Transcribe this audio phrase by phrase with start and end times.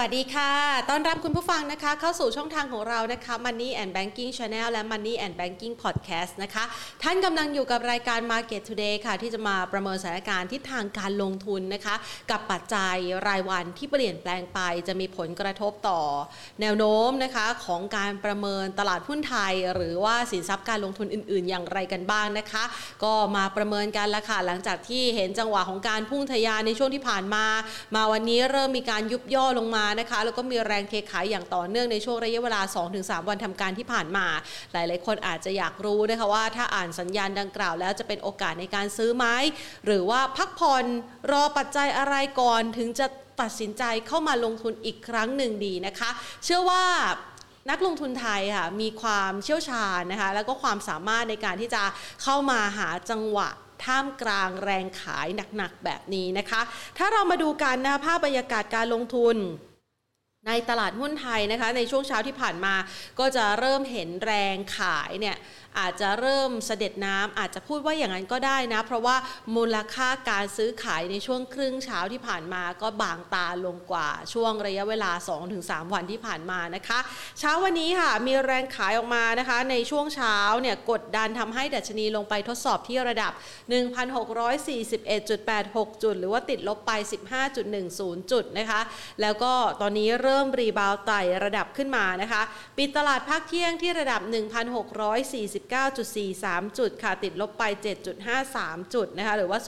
[0.00, 0.52] วัสดีค่ะ
[0.90, 6.64] ต้อนรับคุณผู้ฟังนะคะ เข้าสู่ช่องทางของเรานะคะ Money and Banking Channel และ Money and Banking Podcast นะคะ
[7.02, 11.94] ท่านกำลังอยู่กับรายการ Market Today ค่ะ ที่จะมาประเมินสถานการณ์ทิศทางการลงทุนนะคะ
[12.30, 12.96] กับปัจจัย
[13.28, 16.00] รายวันที่เปลี่ยนแปลงไป จะมีผลกระทบต่อ
[16.60, 22.64] แนวโน้มนะคะของการประเมินตลาดหุ้นไทย หรือว่าสินทรัพย์การลงทุนอื่น ๆ อย่างไรกันบ้างนะคะ
[23.04, 27.44] ก็มาประเมินกันละค่ะหลังจากที่เห็นจังหวะของการพุ่งทะยานในช่วงที่ผ่านมา
[27.94, 32.60] มาวันนี้เริ่มมีการยุบย่อลงมานะคะ แล้วก็มีแรงเทขายอย่างต่อเนื่องในช่วงระยะเวลา
[32.94, 34.26] 2-3 วันทำการที่ผ่านมา
[34.72, 39.26] หลาย ๆ คนอาจจะอยากรู้นะคะว่าถ้าอ่านสัญญาณดังกล่าว แล้วจะเป็นโอกาสในการซื้อไหม
[39.86, 40.84] หรือว่าพักผ่อน
[41.32, 43.06] รอปัจจัยอะไรก่อนถึงจะ
[43.40, 46.10] ตัดสินใจเข้ามาลงทุนอีกครั้งหนึ่งดีนะคะ
[46.44, 46.84] เชื่อว่า
[47.70, 51.82] นักลงทุนไทยค่ะมีความเชี่ยวชาญนะคะแล้วก็ความสามารถในการที่จะ
[52.22, 53.48] เข้ามาหาจังหวะ
[53.84, 55.26] ท่ามกลางแรงขาย
[55.56, 56.60] หนักๆแบบนี้นะคะ
[56.98, 59.36] ถ้าเรามาดูกันนะภาพบรรยากาศการลงทุน
[60.46, 62.74] ในตลาดหุ้นไทยนะคะในช่วงเช้าที่ผ่านมา
[63.18, 65.36] ก็จะเริ่มเห็นแรงขายเนี่ย
[65.78, 69.16] อาจจะเริ่มเสด็จน้ำอาจจะพูดว่าอย่างนั้นก็ได้นะ เพราะว่า
[69.56, 75.10] มูลค่าการซื้อขายในช่วงครึ่งเช้าที่ผ่านมาก็บางตาลงกว่าช่วงระยะเวลา
[75.52, 76.98] 2-3 วันที่ผ่านมานะคะ
[77.38, 83.32] เช้าวันนี้ค่ะมีแรงขายออกมานะคะ ในช่วงเช้าเนี่ยกดดันทำให้ดัชนีลงไปทดสอบที่ระดับ
[83.72, 86.92] 1,641.86 จุด หรือว่าติดลบไป
[87.62, 88.80] 15.10 จุดนะคะ
[89.22, 92.42] แล้วก็ตอนนี้เริ่มรีบาวไต่ระดับขึ้นมานะคะ
[92.78, 97.62] ปิดตลาดภาคเที่ยงที่ระดับ 1,640 19.43 จุดค่ะติดลบไป
[98.28, 99.58] 7.53 จุดนะคะหรือว่า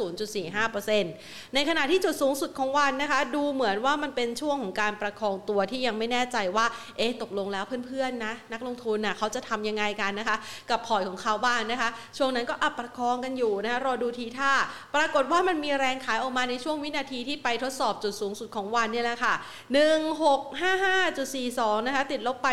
[0.52, 6.66] 0.45%ในขณะที่จุดสูงสุดของวันนะคะ ดูเหมือนว่ามันเป็นช่วงของการประคองตัวที่ยังไม่แน่ใจว่า
[6.98, 10.36] เอ๊ะตกลงแล้วเพื่อนๆนะนักลงทุนนะ่ะเขาจะทำยังไงกันนะคะ
[10.70, 14.52] กับพอร์ตของเขาบ้านนะคะ ช่วงนั้นก็อับประคองกันอยู่นะคะรอดูทีท่า
[14.94, 19.34] ปรากฏว่ามันมีแรงขายออกมาในช่วงวินาทีที่ไปทดสอบจุดสูงสุดของวันนี่แหละค่ะ
[19.76, 22.48] 1655.42 นะคะติดลบไป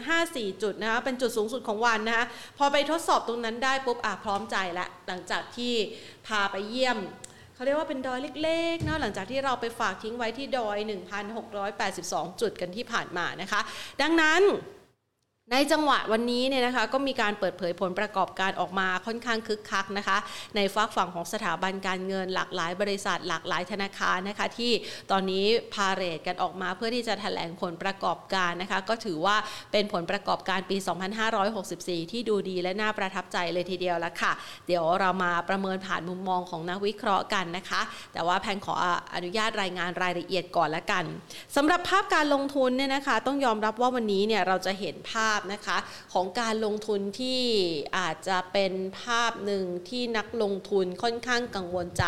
[0.00, 2.24] 1.54 จุดนะคะเป็นจุดสูงสุดของวันนะคะ
[2.58, 5.74] พอไปทดสอบตรงนั้นได้ปุ๊บอะพร้อมใจละหลังจากที่
[6.26, 6.98] พาไปเยี่ยม
[7.54, 10.78] เขาเรียกว่าเป็นดอยเล็กๆเนาะหลังจากที่เราไปฝากทิ้งไว้ที่ดอย
[11.58, 13.60] 1,682 จุดกันที่ผ่านมานะคะ
[14.02, 14.42] ดังนั้น
[15.50, 20.18] ในจังหวะวันนี้เนี่ยนะคะก็มีการเปิดเผยผลประกอบการออกมาค่อนข้างคึกคักนะคะ
[20.56, 24.72] ในฝักฝั่งของสถาบันการเงินหลากหลายบริษัทหลากหลายธนาคารนะคะ ที่
[25.10, 25.44] ตอนนี้
[25.74, 29.36] พาเรตกันออกมาเพื่อที่จะแถลงผลประกอบการนะคะ ก็ถือว่า
[29.72, 30.76] เป็นผลประกอบการปี
[31.44, 34.32] 2564 ที่ดูดีและน่าประทับใจเลยทีเดียวละค่ะ
[34.66, 37.80] เดี๋ยวเรามาประเมินผ่านมุมมองของนักวิเคราะห์กันนะคะ
[38.12, 38.74] แต่ว่าแพงขอ
[39.14, 41.04] อนุญาตรายงานรายละเอียดก่อนละกัน
[41.56, 45.78] สำหรับภาพการลงทุนเนี่ยนะคะ ต้องยอมรับว่าวันนี้เนี่ยเราจะเห็นภาพนะคะ
[46.12, 47.40] ของการลงทุนที่
[47.98, 52.04] อาจจะเป็นภาพหนึ่งที่นักลงทุนค่อนข้างกังวลใจ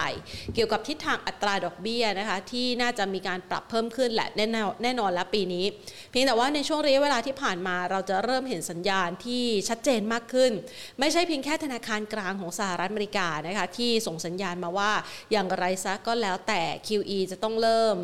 [0.55, 5.65] เกี่ยวกับทิศทางอัตราดอกเบี้ยนะคะที่น่าจะมีการปรับเพิ่มขึ้นแหละแน่นอนแน่นอนแล้วปีนี้
[6.11, 10.53] เพียงแต่ว่าในช่วงระยะเวลาที่ผ่านมาเราจะเริ่มเห็นสัญญาณที่ชัดเจนมากขึ้น
[11.01, 14.93] ไม่ใช่เพียงแค่ธนาคารกลางของสหรัฐอเมริกานะคะที่ส่งสัญญาณมาว่า
[15.33, 17.99] อย่างไรซะก็แล้วแต่ QE จะต้องเริ่ม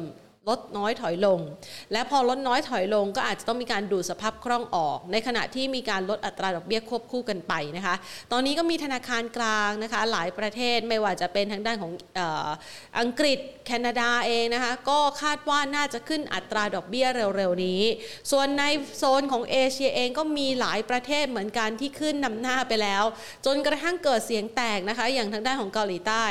[0.50, 1.40] ลดน้อยถอยลง
[1.92, 7.94] และพอลดน้อยถอยลง ก็อาจจะต้องมีการดูดสภาพคล่องออก ในขณะที่มีการลดอัตราดอกเบี้ยควบคู่กันไปนะคะ
[8.32, 12.20] ตอนนี้ก็มีธนาคารกลางนะคะหลายประเทศไม่ว่าจะเป็นทางด้านของอ
[13.00, 17.06] อังกฤษแคนาดาเองนะคะก็คาดว่าน่าจะขึ้นอัตราดอกเบี้ย
[17.36, 17.82] เร็วๆนี้
[18.30, 18.64] ส่วนใน
[18.98, 23.04] โซนของเอเชียเองก็มีหลายประเทศเหมือนกันที่ขึ้นนำหน้าไปแล้ว
[23.46, 26.26] จนกระทั่งเกิดเสียงแตกนะคะ อย่างทางด้านของเกาหลีใต้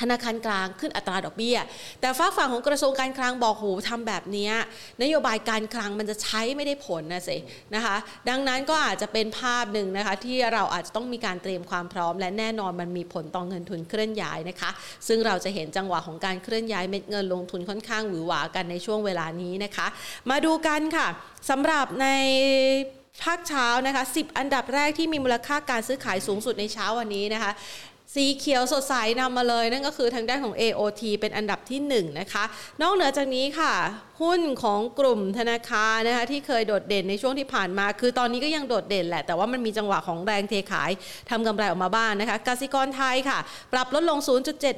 [0.00, 1.58] ธนาคารกลางขึ้นอัตราดอกเบี้ย
[2.00, 4.50] แต่ฝากฝั่งของกระทรวงการคลังบอกโหทำแบบนี้
[5.02, 7.36] นโยบายการคลังมันจะใช้ไม่ได้ผลนะสิ
[7.74, 7.96] นะคะ
[8.28, 14.70] ดังนั้นก็อาจจะเป็นภาพหนึ่งนะคะ ที่เราอาจจะต้องมีการเตรียมความพร้อม และแน่นอนมันมีผลต่อเงินทุนเคลื่อนย้ายนะคะ
[15.08, 19.86] ซึ่งเราจะเห็นจังหวะของการเคลื่อนย้ายเม็ดเงินลงทุนค่อนข้างหวือหวากันในช่วงเวลานี้นะคะ
[20.30, 21.06] มาดูกันค่ะ
[21.50, 22.06] สำหรับใน
[23.24, 27.52] ภาคเช้านะคะ 10 อันดับแรกที่มีมูลค่าการซื้อขายสูงสุดในเช้าวันนี้นะคะ
[28.16, 32.44] สีเขียวสดใสนำมาเลย นั่นก็คือทางด้านของ AOT เป็นอันดับที่1นะคะ
[32.82, 33.72] นอกเหนือจากนี้ค่ะ
[34.22, 40.90] หุ้นของกลุ่มธนาคารนะคะที่เคยโดดเด่นในช่วงที่ผ่านมา คือตอนนี้ก็ยังโดดเด่นแหละ แต่ว่ามันมีจังหวะของแรงเทขาย
[41.30, 43.38] ทำกำไรออกมาบ้างนนะคะกสิกรไทยค่ะ
[43.72, 44.18] ปรับลดลง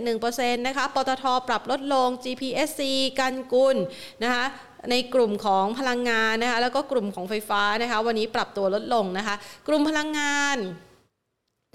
[0.04, 2.80] 0.71%นะคะปตทปรับลดลง GPSC
[3.18, 3.76] กันกุล
[4.22, 4.44] นะคะ
[4.90, 9.34] ในกลุ่มของพลังงานนะคะแล้วก็กลุ่มของไฟฟ้านะคะ วันนี้ปรับตัวลดลงนะคะ
[9.68, 10.58] กลุ่มพลังงาน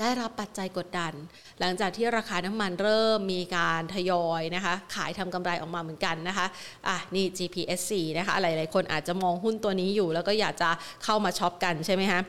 [0.02, 1.14] ได้รับปัจจัยกดดัน
[1.60, 6.46] หลังจากที่ราคาน้ำมันเริ่มมีการทยอยนะคะ ขายทำกำไรออกมาเหมือนกันนะคะ
[6.88, 10.70] อะนี่ GPSC นะคะหลายๆคนอาจจะมองหุ้นตัวนี้อยู่ แล้วก็อยากจะ
[11.04, 12.20] เข้ามาช็อปกันใช่ไหมคะ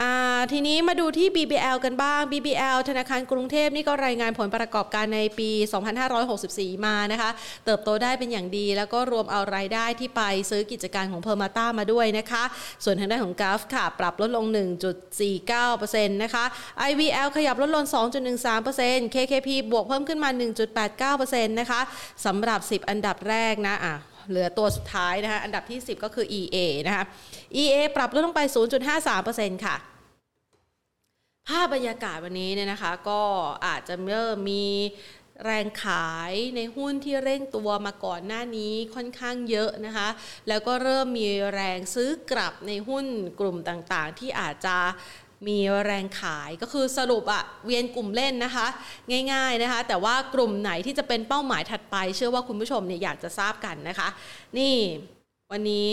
[0.00, 5.50] อ่าทีนี้มาดูที่ BBL กันบ้าง BBL ธนาคารกรุงเทพนี่ก็รายงานผลประกอบการในปี
[6.18, 7.30] 2564 มานะคะ
[7.64, 12.44] เติบโตได้เป็นอย่างดี แล้วก็รวมเอารายได้ที่ไปซื้อกิจการของเพอร์มาต้ามาด้วยนะคะ
[12.84, 14.44] ส่วนทางด้านของกราฟค่ะ ปรับลดลง
[15.24, 16.44] 1.49%นะคะ
[17.12, 17.84] IVL ขยับลดลง
[18.50, 20.30] 2.13% KKP บวกเพิ่มขึ้นมา
[21.10, 21.80] 1.89%นะคะ
[22.24, 23.94] สำหรับ 10 อันดับแรกนะอะ
[24.28, 26.56] เหลือตัวสุดท้ายนะคะอันดับที่ 10 ก็คือ EA
[26.86, 27.04] นะคะ
[27.62, 28.40] EA ปรับลดลงไป
[29.02, 29.76] 0.53%ค่ะ
[31.48, 33.22] ภาพบรรยากาศวันนี้เนี่ยนะคะ ก็
[33.66, 34.66] อาจจะเริ่มมี
[35.44, 40.08] แรงขายในหุ้นที่เร่งตัวมาก่อนหน้านี้ค่อนข้างเยอะนะคะ
[40.48, 43.06] แล้วก็เริ่มมีแรงซื้อกลับในหุ้น
[43.40, 44.76] กลุ่มต่างๆ ที่อาจจะ
[45.48, 48.66] มีแรงขายก็คือสรุปอะเวียนกลุ่มเล่นนะคะ
[49.32, 54.08] ง่ายๆนะคะ แต่ว่ากลุ่มไหนที่จะเป็นเป้าหมายถัดไป เชื่อว่าคุณผู้ชมเนี่ยอยากจะทราบกันนะคะ
[54.58, 54.76] นี่
[55.52, 55.90] วันนี้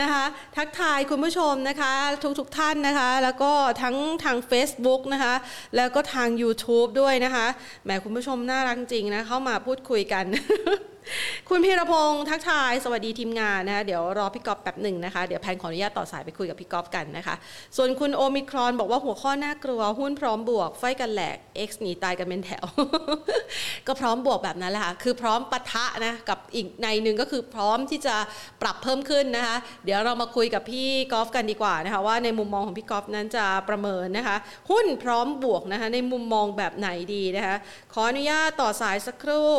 [0.00, 0.24] นะคะ
[0.56, 1.92] ทักทายคุณผู้ชมนะคะ
[2.38, 3.52] ทุกๆทท่านนะคะ แล้วก็
[3.82, 5.34] ทั้งทาง Facebook นะคะ
[5.76, 7.46] แล้วก็ทาง YouTube ด้วยนะคะ
[7.84, 10.24] แหมคุณผู้ชมน่ารักจริงนะ เข้ามาพูดคุยกัน
[11.48, 17.34] คุณพีรพงศ์ทักทาย สวัสดีทีมงานนะคะเดี๋ยวรอพี่ก๊อฟแป๊บหนึ่งนะคะ เดี๋ยวแพนขออนุญาตต่อสายไปคุยกับพี่ก๊อฟกันนะคะ
[17.76, 21.36] ส่วนคุณโอมิครอนบอกว่าหัวข้อน่ากลัว หุ้นพร้อมบวก ไฟกันแหลก
[21.68, 22.64] X หนีตายกันเป็นแถว
[23.86, 28.16] ก็พร้อมบวกแบบนั้นแหละค่ะ คือพร้อมปะทะนะกับอีกในหนึ่งก็คือพร้อมที่จะ
[28.62, 34.36] ปรับเพิ่มขึ้นนะคะ เดี๋ยวเรามาคุยกับพี่กอฟกันดีกว่านะคะว่าในมุมมองของพี่กอฟนั้นจะประเมินนะคะ
[34.70, 37.56] หุ้นพร้อมบวกนะคะในมุมมองแบบไหนดีนะคะ
[37.92, 39.52] ขออนุญาตต่อสายสักครู่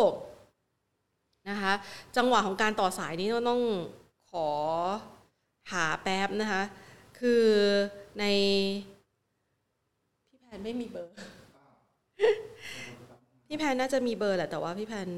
[1.50, 1.74] นะคะ
[2.18, 3.62] จังหวะของการต่อสายนี้ต้อง
[4.31, 4.50] ขอ
[5.72, 6.63] หาแป๊บนะคะ
[7.19, 7.45] คือ
[8.19, 8.25] ใน
[10.30, 11.16] พี่แพนไม่มีเบอร์
[13.48, 15.10] พี่แพนน่าจะมีเบอร์แหละแต่ว่าพี่แพน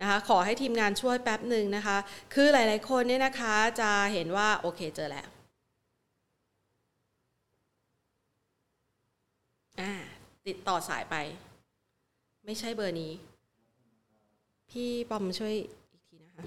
[0.00, 1.96] นะคะขอให้ทีมงานช่วยแป๊บหนึ่งนะคะ
[2.34, 5.26] คือหลาย ๆ คนเนี่ยนะคะจะเห็นว่าโอเคเจอแล้ว
[9.80, 9.92] อ่า
[10.46, 11.16] ติดต่อสายไป
[12.44, 13.12] ไม่ใช่เบอร์นี้
[14.72, 15.54] พี่ปอมช่วย
[15.92, 16.44] อีกทีนะคะ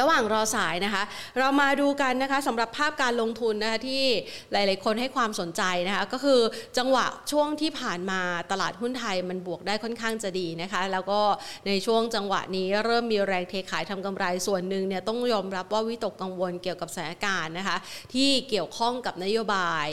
[0.00, 1.02] ระหว่างรอสายนะคะ
[1.38, 4.04] เรามาดูกันนะคะสำหรับภาพการลงทุนนะคะที่
[4.52, 6.40] หลาย ๆ คนให้ความสนใจนะคะก็คือ
[6.78, 8.20] จังหวะช่วงที่ผ่านมา
[8.50, 11.20] ตลาดหุ้นไทยมันบวกได้ค่อนข้างจะดีนะคะ แล้วก็
[11.66, 17.76] ในช่วงจังหวะนี้เริ่มมีแรงเทขายทำกำไรส่วนหนึ่งเนี่ยต้องยอมรับว่าวิตกกังวลเกี่ยวกับสถานการณ์นะคะ
[18.14, 19.88] ที่เกี่ยวข้องกับนโยบาย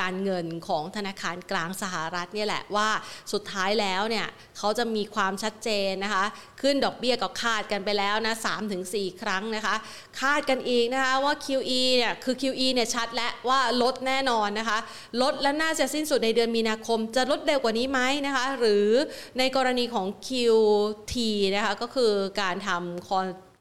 [0.00, 2.88] การเงินของธนาคารกลางสหรัฐเนี่ยแหละว่า
[3.32, 4.26] สุดท้ายแล้วเนี่ย
[4.58, 6.24] เขาจะมีความชัดเจนนะคะ
[6.60, 8.34] ขึ้นดอกเบี้ยก็คาดกันไปแล้วนะ
[8.78, 9.74] 3-4ครั้งนะคะ
[10.20, 14.78] คาดกันอีกนะคะว่า QE เนี่ยคือ QE เนี่ยชัดและว่าลดแน่นอนนะคะ
[15.22, 18.88] ลดและน่าจะสิ้นสุดในเดือนมีนาคม จะลดเร็วกว่านี้ไหมนะคะ หรือ
[19.38, 21.14] ในกรณีของ QT
[21.54, 23.10] นะคะก็คือการทำ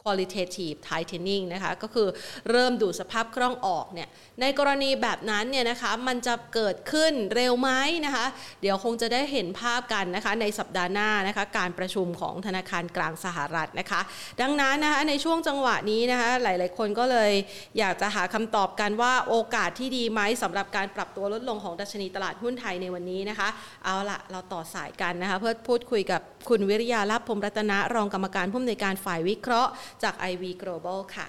[0.08, 2.08] qualitative tightening นะคะก็คือ
[2.50, 4.08] เริ่มดูสภาพคล่องออกเนี่ย
[4.42, 7.70] ในกรณีแบบนั้นเนี่ยนะคะมันจะเกิดขึ้นเร็วไหม
[8.06, 8.26] นะคะ
[8.62, 14.02] เดี๋ยวคงจะได้เห็นภาพกันนะคะในสัปดาห์หน้านะคะการประชุมของธนาคารกลางสหรัฐนะคะ
[14.42, 17.32] ดังนั้นนะคะในช่วงจังหวะนี้นะคะหลายๆคนก็เลย
[17.80, 23.48] อยากจะหาคำตอบกันว่าโอกาสที่ดีไหมสำหรับการปรับตัวลดลงของดัชนีตลาดหุ้นไทยในวันนี้นะคะ
[23.84, 29.72] เอาละเราต่อสายกันนะคะเพื่อพูดคุยกับคุณวิริยาลาภพรมรัตนะรองกรรมการผู้อำนวยการฝ่ายวิเคราะห์
[30.04, 31.28] จาก IV Global ค่ะ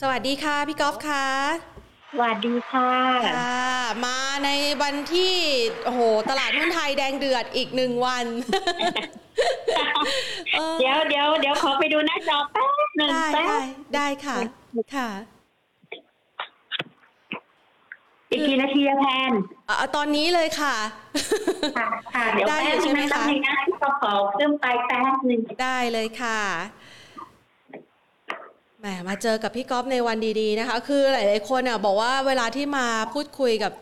[0.00, 1.26] สวัสดีค่ะ พี่กอล์ฟค่ะ
[2.12, 2.90] สวัสดีค่ะ
[3.36, 3.60] ค่ะ
[4.04, 4.50] มาใน
[4.82, 5.34] วันที่
[5.84, 6.00] โอ้โห
[6.30, 8.26] ตลาดหุ้นไทยแดงเดือดอีกหนึ่งวัน
[10.54, 13.62] เออเดี๋ยวเดี๋ยวเดี๋ยวขอไปดูหน้าจอแป๊บหนึ่งได้แป๊ได้บ
[13.94, 14.36] ได้ค่ะ
[14.96, 15.08] ค่ะ
[18.30, 19.32] อีกกี่นาทีอะแพน
[19.68, 20.74] อะตอนนี้เลยค่ะ
[21.78, 26.40] ค่ะค่ะเดี๋ยวได้แป๊บใช่นึงไหมนะคะแป๊บนึงนะก็ขอเครื่องไปแป๊บหนึ่งได้เลยค่ะ
[28.80, 33.72] แหมมาเจอกับพี่ก๊อฟในวันดีๆนะคะ คือหลาย ๆ คนอะบอกว่าเวลาที่มาพูดคุยกับ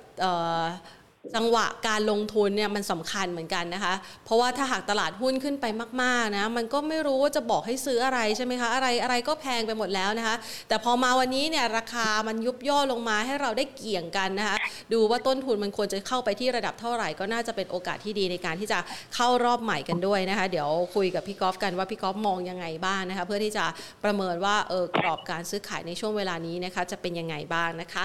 [1.37, 3.95] จังหวะการลงทุนเนี่ยมันสำคัญเหมือนกันนะคะ
[4.25, 5.67] เพราะว่าถ้าหากตลาดหุ้นขึ้นไป
[6.03, 10.37] มากๆนะมันก็ไม่รู้ว่าจะบอกให้ซื้ออะไรใช่ไหมคะอะไรอะไรก็แพงไปหมดแล้วนะคะ
[10.69, 14.57] แต่พอมาวันนี้เนี่ยราคามันยุบย่อลงมาให้เราได้เกี่ยงกันนะคะ
[14.93, 18.79] ดูว่าต้นทุนมันควรจะเข้าไปที่ระดับเท่าไหร่ ก็น่าจะเป็นโอกาสที่ดีในการที่จะ
[19.15, 23.65] เข้ารอบใหม่กันด้วยนะคะ เดี๋ยวคุยกับพี่กอล์ฟกันว่าพี่กอล์ฟมองยังไงบ้างนะคะ เพื่อที่จะ
[24.05, 28.05] ประเมินว่าเออกรอบการซื้อขายในช่วงเวลานี้นะคะจะเป็นยังไงบ้างนะคะ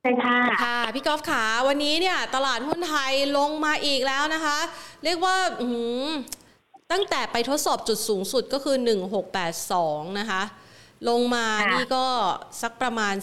[0.00, 4.58] ใช่ค่ะค่ะ พี่กอล์ฟขาวันนี้เนี่ย ตลาดหุ้นไทยลงมาอีกแล้วนะคะ
[5.04, 6.04] เรียกว่าอื้อหือ
[6.92, 8.76] ตั้งแต่ไปทดสอบจุดสูงสุดก็คือ
[9.48, 10.42] 1682 นะคะ
[11.08, 12.04] ลงมาค่ะนี่ก็
[12.62, 13.14] สักประมาณ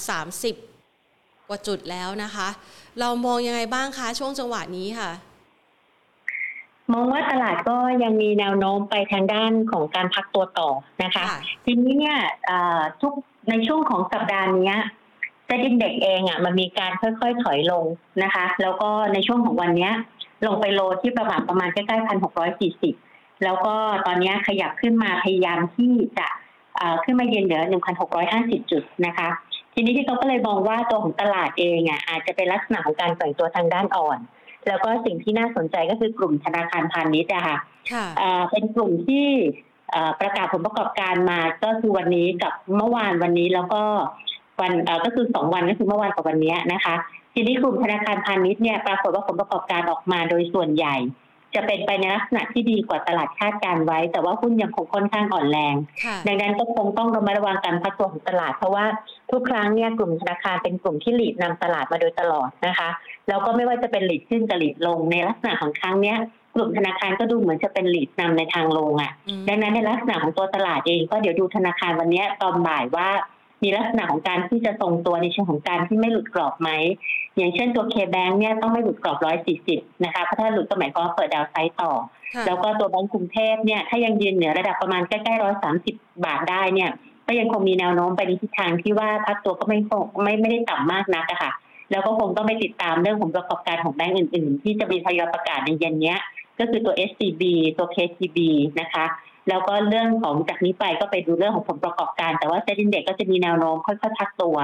[0.69, 2.47] 30 กว่าจุดแล้วนะคะ
[2.99, 5.11] เรามองยังไงบ้างคะ ช่วงจังหวะนี้ค่ะ
[6.93, 10.69] มองว่าตลาดก็ยังมีแนวโน้มไปทางด้านของการพักตัวต่อ
[11.03, 13.13] นะคะค่ะทีนี้เนี่ยเอ่อทุก
[13.49, 14.77] ในช่วงของสัปดาห์เนี้ย
[15.45, 17.85] เซ็นดินเด็กเองอะมันมีการค่อยๆถอยลง
[18.23, 19.93] นะคะ แล้วก็ในช่วงของวันเนี้ย
[20.47, 22.95] ลงไปโลที่ประมาณประมาณใกล้ๆพันหกร้อยสี่สิบ
[23.43, 23.75] แล้วก็
[24.05, 26.27] ตอนเนี้ยขยับขึ้นมาพยายามที่จะ
[26.75, 29.27] เอ่อขึ้นมาเย็นเหนือหนึ่งพันหกร้อยห้าสิบจุดนะคะ
[29.73, 34.17] ทีนี้ที่เขาก็เลยมองว่าตัวของตลาดเองอะอาจจะเป็นลักษณะของการแกว่งตัวทางด้านอ่อน
[34.67, 37.57] แล้วก็สิ่งที่น่าสนใจก็คือกลุ่มธนาคารพาณิชย์อะค่ะ
[37.91, 39.25] ค่ะเอ่อเป็นกลุ่มที่
[39.91, 43.83] เอ่อประกาศผลประกอบการมาก็คือวันนี้กับเมื่อวานวันนี้แล้วก็
[44.61, 46.95] วันเอ่อก็คือสองวันก็คือเมื่อวานกับวันนี้นะคะ
[47.33, 50.95] ทีนี้กลุ่มธนาคารพาณิชย์เนี่ยปรากฏว่าผลประกอบการออกมาโดยส่วนใหญ่
[51.55, 58.85] จะเป็นไปในลักษณะที่ดีกว่าตลาดคาดการไว้ แต่ว่าหุ้นยังคงค่อนข้างอ่อนแรงค่ะดังนั้นก็คงต้องระมัดระวังการพักตัวของตลาด เพราะว่า
[59.31, 62.89] ทุกครั้งเนี่ยกลุ่มธนาคารเป็นกลุ่มที่หลีดนำตลาดมาโดยตลอดนะคะ
[63.27, 66.17] แล้วก็ไม่ว่าจะเป็นหลีดขึ้นกับหลีดลงในลักษณะของครั้งเนี้ย
[66.55, 73.09] กลุ่มธนาคารก็ดูเหมือนจะเป็นหลีดนำในทางลงอะอืมดังนั้นในลักษณะของตัวตลาดเองก็เดี๋ยวดูธนาคารวันเนี้ยตอนบ่ายว่า
[73.65, 76.69] มีลักษณะของการที่จะทรงตัวในเชิงของการที่ไม่หลุดกรอบไหม
[77.37, 79.17] อย่างเช่นตัวเคแบงเนี่ยต้องไม่หลุดกรอบ
[79.61, 81.91] 140 นะคะ เพราะถ้าหลุดก็หมายความว่าเปิดดาวไซด์ต่อ
[82.35, 85.91] ค่ะแล้วก็ตัวแบงก์กรุงเทพเนี่ยถ้ายังยืนเหนือระดับประมาณใกล้ๆร้อยสามสิ
[86.25, 86.89] บาทได้เนี่ย
[87.27, 91.51] ก็ยังคงมีแนวโน้มไปในทิศทางที่ว่าพักตัวก็ไม่คงไม่ไม่ได้ต่ำมากนักอะค่ะ
[91.91, 96.19] แล้วก็คงต้องไปติดตามเรื่องของประกอบการของแบงก์อื่น ๆ ที่จะมีทยอยประกาศในเย็นเนี้ย
[96.59, 97.43] ก็คือตัว SCB
[97.77, 98.37] ตัว KCB
[98.79, 99.05] นะคะ
[99.49, 104.55] แล้วก็เรื่องของจากนี้ไปก็ไปดูเรื่องของผลประกอบการ แต่ว่าเซ็นดินเด็กก็จะมีแนวโน้มค่อยๆพักตัว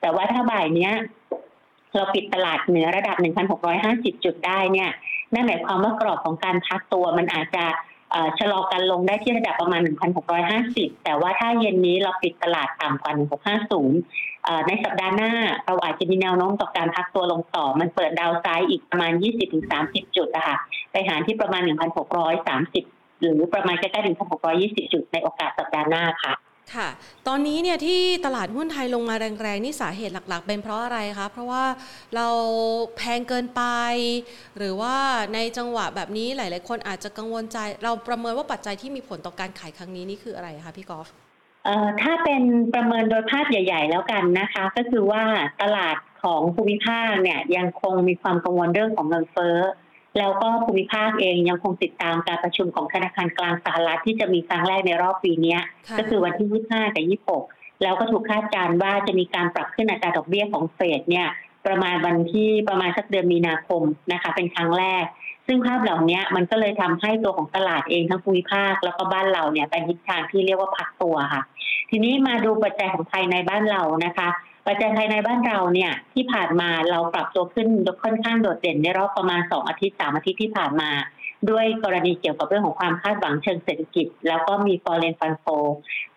[0.00, 0.92] แต่ว่าถ้าบ่ายเนี้ย
[1.96, 3.16] เราปิดตลาดเหนือระดับ
[3.70, 4.90] 1,650 จุดได้เนี่ย
[5.34, 7.64] นั่นหมายความว่ากรอบของการพักตัวมันอาจจะ
[8.38, 9.80] ชะลอการลงได้ที่ระดับประมาณ
[10.42, 13.12] 1,650 แต่ว่าถ้าเย็นนี้เราปิดตลาดต่ำกว่า
[13.78, 15.32] 1,650เอ่อในสัปดาห์หน้า
[15.66, 19.12] เราอาจจะมีแนวโน้มต่อการพักตัวลงต่อ มันเปิดดาวไซด์อีกประมาณ
[19.64, 20.56] 20-30 จุดอะคะ
[20.92, 24.06] ไปหาที่ประมาณ 1,630 หรือประมาณใกล้ๆ
[24.46, 26.34] 1,620 จุดในโอกาสสัปดาห์หน้าค่ะ
[26.74, 26.88] ค่ะ
[27.28, 31.64] ตอนนี้เนี่ยที่ตลาดหุ้นไทยลงมาแรงๆ นี่สาเหตุหลักๆ เป็นเพราะอะไรคะ เพราะว่า
[32.16, 32.28] เรา
[32.96, 33.62] แพงเกินไป
[34.58, 34.96] หรือว่า
[35.34, 41.08] ในจังหวะแบบนี้หลาย ๆ คนอาจจะกังวลใจ เราประเมินว่าปัจจัยที่มีผลต่อการขายครั้งนี้นี่คืออะไรคะพี่กอล์ฟ
[41.64, 42.42] เอ่อถ้าเป็น
[42.74, 45.22] ประเมินโดยภาพใหญ่ ๆ แล้วกันนะคะ ก็คือว่า
[45.62, 49.56] ตลาดของภูมิภาคเนี่ยยังคงมีความกังวลเรื่องของเงินเฟ้อ
[50.18, 57.04] แล้วก็ภูมิภาคเองยังคงติดตามการประชุมของธนาคารกลางสหรัฐที่จะมีครั้งแรกในรอบปีเนี้ยค่ะก็คือวันที่ 25 กับ
[57.44, 61.28] 26 แล้วก็ถูกคาดการณ์ว่าจะมีการปรับขึ้นอัตราดอกเบี้ยของเฟดเนี่ย
[61.66, 65.04] ประมาณวันที่ประมาณสักเดือนมีนาคมนะคะเป็นครั้งแรก
[65.46, 71.42] ซึ่งภาพเหล่านี้มันก็เลยทำให้ตัวของตลาดเองทั้งภูมิภาค แล้วก็บ้านเราเนี่ยเป็นทิศทางที่เรียกว่าพักตัวค่ะ
[71.90, 74.28] ทีนี้มาดูปัจจัยของภายในบ้านเรานะคะ
[74.66, 77.68] ปัจจัยภายในบ้านเราเนี่ยที่ผ่านมาเราปรับตัวขึ้น
[78.02, 80.90] ค่อนข้างโดดเด่นในรอบประมาณ2องอาทิตย์3อาทิตย์ที่ผ่านมา
[81.50, 85.66] ด้วยกรณีเกี่ยวกับเรื่องของความคาดหวังเชิงเศรษฐกิจ แล้วก็มี foreign fund flow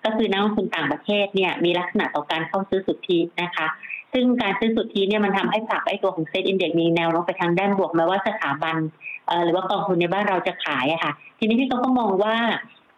[0.04, 3.68] ก็คือนักลงทุนต่างประเทศเนี่ยมีลักษณะต่อการเข้าซื้อสุทธินะคะ
[4.14, 8.76] ซึ่งการซื้อสุทธิเนี่ยมันทำให้ผลักไอ้ตัวของเซ็ตอินเด็กมีแนวโน้มไปทางด้านบวกแม้ว่าสถาบัน
[9.28, 12.36] เอ่อหรือว่ากองทุนในบ้านเราจะขายอะค่ะ ทีนี้พี่ก็ก็มองว่า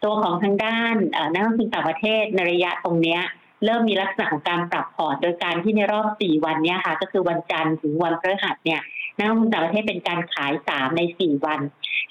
[0.04, 0.94] ตัวของทางด้าน
[1.32, 3.20] นักลงทุนต่างประเทศในระยะตรงเนี้ย
[3.64, 8.80] เริ่มมีลักษณะของการปรับพอร์ตโดยการที่ในรอบ 4 วันเนี้ยค่ะ ก็คือวันจันทร์ถึงวันพฤหัสเนี่ย
[9.18, 11.60] นักลงทุนต่างประเทศเป็นการขาย 3 ใน 4 วัน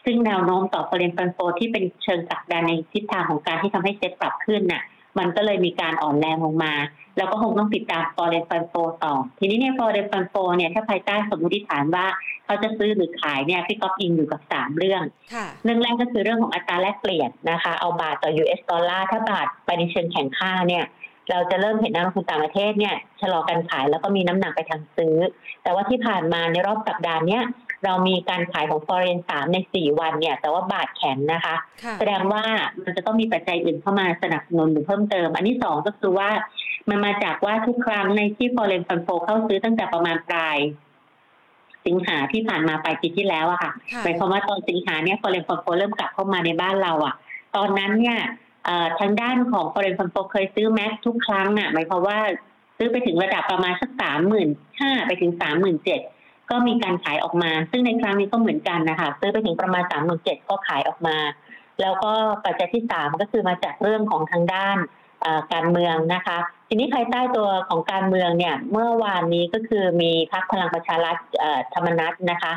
[0.06, 4.84] ซึ่งแนวโน้มต่อ foreign fund flow ที่เป็นเชิงผลักดันในทิศทางของการที่ทำให้เซ็ตปรับขึ้นน่ะ
[5.20, 6.74] มันก็เลยมีการอ่อนแรงลงมา
[7.18, 12.06] แล้วก็คงต้องติดตาม foreign fund flow ต่อ ทีนี้เนี่ย foreign fund flow เนี่ยถ้าภายใต้สมมติฐานว่า
[12.46, 20.86] เขาจะซื้อหรือขายเนี่ยพี่ก๊อฟอิงอยู่กับ 3 เรื่องค่ะเรื่องแรกก็คือเรื่องของอัตราแลกเปลี่ยนนะคะ เอาบาทต่อ US ดอลลาร์ถ้าบาทไปในเชิงแข่งค่าเนี่ย
[21.32, 25.18] เราจะเริ่มเห็นนักลงทุนต่างประเทศเนี่ยชะลอการขายแล้วก็มีน้ำหนักไปทางซื้อ
[25.64, 27.44] แต่ว่าที่ผ่านมาในรอบสัปดาห์เนี้ย
[27.86, 32.44] เรามีการขายของ foreign 3ใน4วันเนี่ย แต่ว่าบาทแข็งนะคะค่ะแสดงว่า
[32.84, 36.30] มันจะต้องมีปัจจัยอื่นเข้ามาสนับสนุนหรือเพิ่มเติม อันที่สองก็คือว่า
[36.90, 40.58] มันมาจากว่าทุกครั้งในที่ foreign fund flow เข้าซื้อตั้งแต่ประมาณปลาย
[41.86, 47.16] สิงหาที่ผ่านมาปลายปีที่แล้วอะค่ะค่ะหมายความว่าตอนสิงหาเนี่ย foreign fund flow เริ่มกลับเข้ามาในบ้านเราอะ
[47.56, 48.45] ตอนนั้นเนี่ยเอ่อ
[49.00, 52.20] ทางด้านของ foreign fund flow เคยซื้อแม็กทุกครั้งอะหมายความว่า
[52.78, 56.00] ซื้อไปถึงระดับประมาณสักสามหมื่นห้าไปถึงสามหมื่นเจ็ด
[56.50, 61.18] ก็มีการขายออกมา ซึ่งในครั้งนี้ก็เหมือนกันนะคะซื้อไปถึงประมาณสามหมื่นเจ็ดก็ขายออกมา
[61.82, 62.12] แล้วก็
[62.46, 64.78] ปัจจัยที่สามก็คือมาจากเรื่องของทางด้าน
[65.54, 71.18] การเมืองนะคะ ทีนี้ภายใต้ตัวของการเมืองเนี่ย เมื่อวานนี้ก็คือมีพรรคพลังประชารัฐ
[71.74, 72.54] ธรรมนัฐนะคะ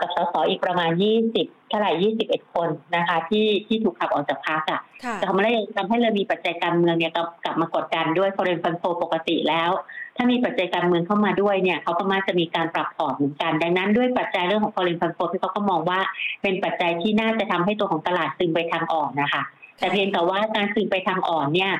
[0.00, 0.90] กับสสอีกประมาณ
[1.30, 9.70] 20เท่าไหร่21 คนนะคะ ที่ที่ถูกขับออกจากพรรคอะค่ะแต่ทำให้ทำให้เลยมีปัจจัยการเมืองเนี่ยกลับกลับมากดดันด้วย foreign fund flow ปกติแล้ว
[10.16, 16.00] ถ้ามีปัจจัยการเมืองเข้ามาด้วยเนี่ยเขาก็มักจะมีการปรับพอร์ตเหมือนกัน ดังนั้นด้วยปัจจัยเรื่องของ foreign fund flow ที่เขาก็มองว่า
[16.42, 19.42] เป็นปัจจัยที่น่าจะทำให้ตัวของตลาดซึมไปทางอ่อนนะคะ
[19.78, 21.72] แต่เพียงแต่ว่าการซึมไปทางอ่อนเนี่ย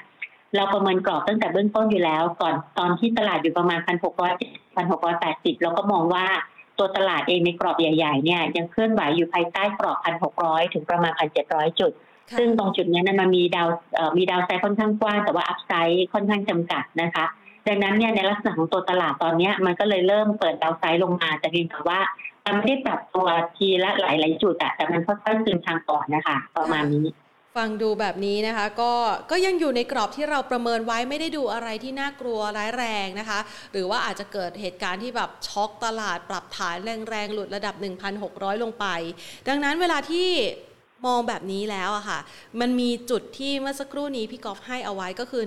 [0.57, 4.33] เราประเมินกรอบตั้งแต่เบื้องต้นอยู่แล้ว ก่อนตอนที่ตลาดอยู่ประมาณพันหกร้อย
[4.77, 6.27] พันหกร้อยแปดสิบเราก็มองว่า
[6.79, 11.93] ตัวตลาดเองในกรอบใหญ่ๆเนี่ยยังเคลื่อนไหวอยู่ภายใต้กรอบพันหกร้อยถึงประมาณพันเจ็ดร้อยจุด
[12.39, 13.69] ซึ่งตรงจุดนี้นั้นมันมีดาว
[14.17, 17.25] มีดาวไซด์ค่อนข้างกว้างแต่ว่าอัพไซด์ค่อนข้างจำกัดนะคะ
[17.67, 22.01] ดังนั้นเนี่ยในลักษณะของตัวตลาดตอนนี้มันก็เลยเริ่มเปิดดาวไซด์ลงมาแต่เพียงแต่ว่า
[22.45, 27.07] มันไม่ได้ปรับตัวทีละหลายๆจุดแต่มันค่อยๆซึมทางก่อนนะคะ ประมาณนี้
[27.57, 28.93] ฟังดูแบบนี้นะคะก็
[29.31, 33.39] ก็ยังอยู่ในกรอบที่เราประเมินไว้ไม่ได้ดูอะไรที่น่ากลัวร้ายแรงนะคะ
[33.73, 37.75] หรือว่าอาจจะเกิดเหตุการณ์ที่แบบช็อกตลาดปรับฐานแรงๆหลุดระดับ
[38.19, 38.87] 1,600 ลงไป
[39.49, 40.29] ดังนั้นเวลาที่
[41.05, 42.19] มองแบบนี้แล้วอะค่ะ
[42.61, 45.45] มันมีจุดที่เมื่อสักครู่นี้พี่กอฟให้เอาไว้ก็คือ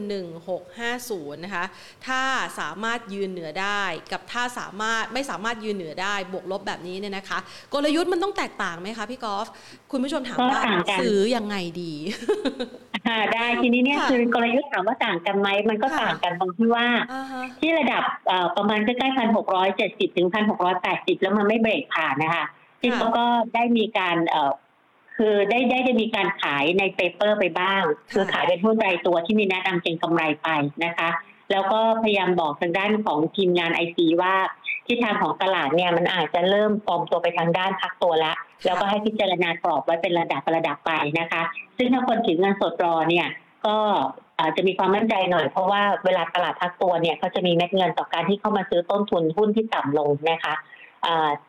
[0.70, 1.66] 1650 นะคะ
[2.08, 2.22] ถ้า
[2.60, 7.40] สามารถยืนเหนือได้กับถ้าสามารถไม่สามารถยืนเหนือได้บวกลบแบบนี้เนี่ยนะคะ
[7.74, 9.48] กลยุทธ์มันต้องแตกต่างไหมคะพี่กอฟ
[9.92, 10.62] คุณผู้ชมถามว่า
[11.00, 11.94] ซื้อยังไงดี
[13.34, 16.86] ได้ทีนี้เนี่ยคือกลยุทธ์ถามว่าต่างกันไหมมันก็ต่างกันตรงที่ว่า
[17.60, 18.04] ที่ระดับ
[18.58, 22.46] ประมาณใกล้ๆพันหกร้อยเจ็ดสิบถึงพันหกร้อยแปดสิบแล้วมันไม่เบรกผ่านนะคะ
[22.82, 23.26] ที่เขาก็
[23.56, 24.18] ได้มีการ
[25.22, 27.84] คือได้ได้ได้มีการขายในเปเปอร์ไปบ้าง
[28.14, 30.48] คือขายเป็นหุ้นรายตัวที่มีแนะนำเก็งกำไรไป
[30.86, 31.10] นะคะ
[31.52, 34.34] แล้วก็พยายามบอกทางด้านของทีมงานไอซีว่า
[34.88, 38.34] ทิศทางของตลาดเนี่ยมันอาจจะเริ่มฟอร์มตัวไปทางด้านพักตัวละ
[38.66, 41.42] แล้วก็ให้พิจารณากรอบไว้เป็นระดับระดับไปนะคะ
[41.78, 43.28] ซึ่งถ้าคนถือเงินสดรอเนี่ย
[43.68, 43.78] ก็
[44.40, 50.54] อาจจะมีความมั่นใจหน่อยเพราะว่าเวลาตลาดพักตัวเนี่ยก็จะมีเม็ดเงินต่อการที่เข้ามาซื้อต้นทุนหุ้นที่ต่ำลงนะคะ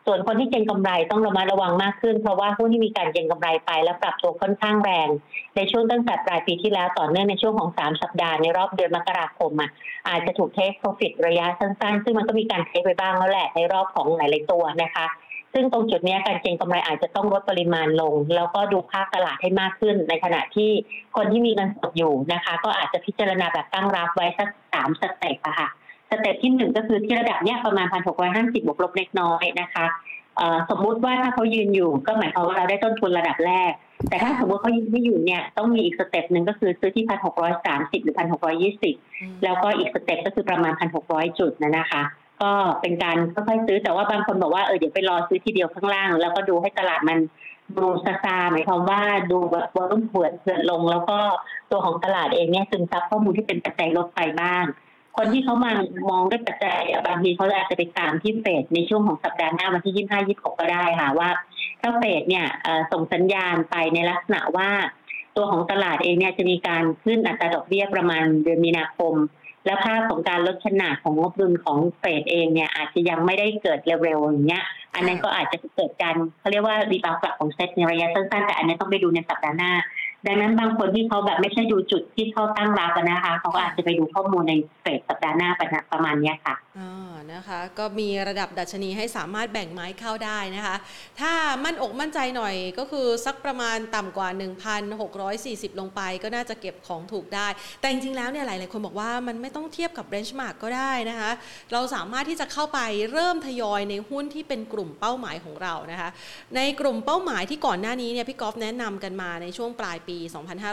[0.05, 5.07] ส่วนคนที่เก็งกำไรต้องระมัดระวังมากขึ้น เพราะว่าหุ้นที่มีการเก็งกำไรไปแล้วปรับตัวค่อนข้างแรง
[5.55, 9.69] ในช่วงตั้งแต่ปลายปีที่แล้วต่อเนื่องในช่วงของ 3 สัปดาห์ในรอบเดือนมกราคมอะ
[10.09, 15.07] อาจจะถูกเทคโปรฟิตระยะสั้นๆ ซึ่งมันก็มีการเทคไปบ้างแล้วแหละในรอบของหลายๆตัวนะคะ
[15.53, 20.69] ซึ่งตรงจุดนี้การเก็งกำไรอาจจะต้องลดปริมาณลง แล้วก็ดูภาพตลาดให้มากขึ้น ในขณะที่
[21.15, 25.69] คนที่มีเงินสดอยู่นะคะ ก็อาจจะพิจารณาแบบตั้งรับไว้สักสาม step อะค่ะ
[26.11, 29.85] step ที่หนึ่งก็คือที่ระดับเนี้ยประมาณพันหกร้อยห้าสิบบวกลบเล็กน้อยนะคะ
[30.69, 33.71] สมมุติว่าถ้าเขายืนอยู่ก็หมายความว่าเราได้ต้นทุนระดับแรก
[34.09, 38.95] แต่ถ้าสมมติเขายืนไม่อยู่เนี่ยต้องมีอีก step หนึ่งก็คือซื้อที่พันหกร้อยสามสิบหรือพันหกร้อยี่สิบ
[39.43, 42.01] แล้วก็อีก step ก็คือประมาณพันหกร้อยจุดนะนะคะ
[42.41, 47.19] ก็เป็นการค่อยๆซื้อแต่ว่าบางคนบอกว่าเออเดี๋ยวไปรอซื้อทีเดียวข้างล่าง แล้วก็ดูให้ตลาดมัน
[47.77, 51.17] ดูซาซาหมายความว่าดูแบบวอลุ่มเผื่อเผื่อลง แล้วก็
[51.71, 54.63] ตัวของตลาดเองเนี่ยซึมซับข้อมูลที่เป็นปัจจัยลดไปบ้าง
[55.17, 55.71] คนที่เขามา
[56.09, 61.29] มองด้วยปัจจัยบางทีเขาอาจจะไปตามที่เฟดในช่วงของสัปดาห์หน้าวันที่ยี่ห้ายี่หกก็ได้ค่ะว่า
[61.81, 62.47] ถ้าเฟดเนี่ย
[62.91, 64.69] ส่งสัญญาณไปในลักษณะว่า
[65.35, 69.13] ตัวของตลาดเองเนี่ยจะมีการขึ้นอัตราดอกเบี้ยประมาณเดือนมีนาคม
[69.65, 79.71] และภาพของการลดขนาดของงบดุลของเฟดเองเนี่ยอาจจะยังไม่ได้เกิดเร็วๆอย่างเงี้ย อันนั้นก็อาจจะเกิดการเขาเรียกว่ารีบาวกลับของเซตในระยะสั้นๆแต่อันนี้ต้องไปดูในสัปดาห์หน้า
[80.27, 85.49] ดังนั้นบางคนที่เขาแบบไม่ใช่ดูจุดที่เขาตั้งรับนะคะเขาก็อาจจะไปดูข้อมูลในเฟสสัปดาห์หน้า
[85.91, 86.89] ประมาณนี้ค่ะอ๋อ
[87.33, 90.75] นะคะ ก็มีระดับดัชนีให้สามารถแบ่งไม้เข้าได้นะคะ
[91.19, 94.29] ถ้ามั่นอกมั่นใจหน่อยก็คือสักประมาณต่ำกว่า
[95.03, 97.47] 1,640 ลงไปก็น่าจะเก็บของถูกได้
[97.79, 101.31] แต่จริงๆแล้วเนี่ยหลายๆคนบอกว่ามันไม่ต้องเทียบกับเบนช์มาร์กก็ได้นะคะ
[101.71, 102.79] เราสามารถที่จะเข้าไป
[103.11, 106.09] เริ่มทยอยในหุ้นที่เป็นกลุ่มเป้าหมายของเรานะคะ
[106.55, 110.10] ในกลุ่มเป้าหมายที่ก่อนหน้านี้เนี่ยพี่กอล์ฟแนะนำกันมาในช่วงปลายปี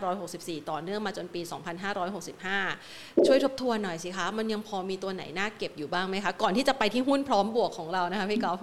[0.03, 1.41] 2564 ต่อเนื่องมาจนปี
[2.55, 8.61] 2565 ช่วยทบทวนหน่อยสิคะ มันยังพอมีตัวไหนน่าเก็บอยู่บ้างไหมคะ ก่อนที่จะไปที่หุ้นพร้อมบวกของเรานะคะพี่กอล์ฟ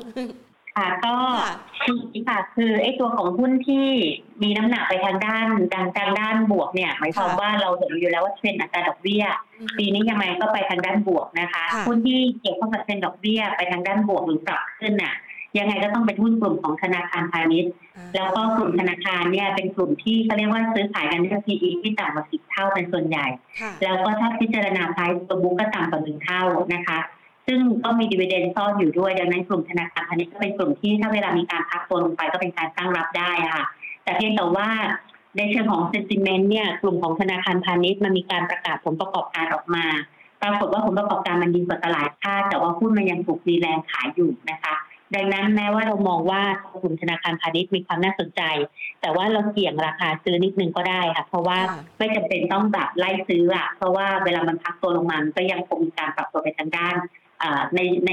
[0.80, 3.88] ค่ะก็ค่ะคือไอ้ตัวของหุ้นที่
[4.44, 9.24] มีน้ำหนักไปทางด้านทางทางด้านบวกเนี่ยหมายความว่าเราเห็นอยู่แล้วว่าเทรนด์อัตราดอกเบี้ย
[9.78, 15.16] ปีนี้ยังไงก็ไปทางด้านบวกนะคะหุ้นที่เกี่ยวข้องกับเทรนด์ดอกเบี้ยไปทางด้านบวกหรือปรับขึ้นน่ะ
[15.58, 17.72] ยังไงก็ต้องเป็นหุ้นกลุ่มของธนาคารพาณิชย์
[18.16, 23.26] แล้วก็กลุ่มธนาคารเนี่ยเป็นกลุ่มที่เขาเรียกว่าซื้อขายกันด้วย PE ที่ต่ำกว่าสิบเท่าเป็นส่วนใหญ่
[23.84, 26.42] แล้วก็ถ้าพิจารณา price to book ก็ต่ำกว่าหนึ่งเท่า
[26.74, 27.00] นะคะ
[27.48, 33.64] ซึ่งก็มีดีเวเดนซ่อนอยู่ด้วย ดังนั้นกลุ่มธนาคารพาณิชย์ก็เป็นกลุ่มที่ถ้าเวลามีการพักตัวลงไปก็เป็นการตั้งรับได้ค่ะ
[34.04, 34.70] แต่เพียงแต่ว่า
[35.38, 39.86] ในเชิงของเซนติเมนต์เนี่ยกลุ่มของธนาคารพาณิชย์มันมีการประกาศผลประกอบการออกมา
[40.42, 44.74] ปรากฏว่าผลประกอบการมันดีกว่าตลาดคาดแต่ว่าหุ้นมันยังถูกรีแรงขายอยู่นะคะ
[45.16, 46.42] ดังนั้นแม้ว่าเรามองว่า
[46.82, 48.42] กลุ่มธนาคารพาณิชย์มีความน่าสนใจ
[49.02, 51.58] แต่ว่าเราเสี่ยงราคาซื้อนิดนึงก็ได้ค่ะ เพราะว่า
[51.98, 56.96] ไม่จำเป็นต้องแบบไล่ซื้ออะเพราะว่าเวลามันพักตัวลงมาก็ยังคงมีการปรับตัวไปทางด้าน
[57.76, 58.12] ในใน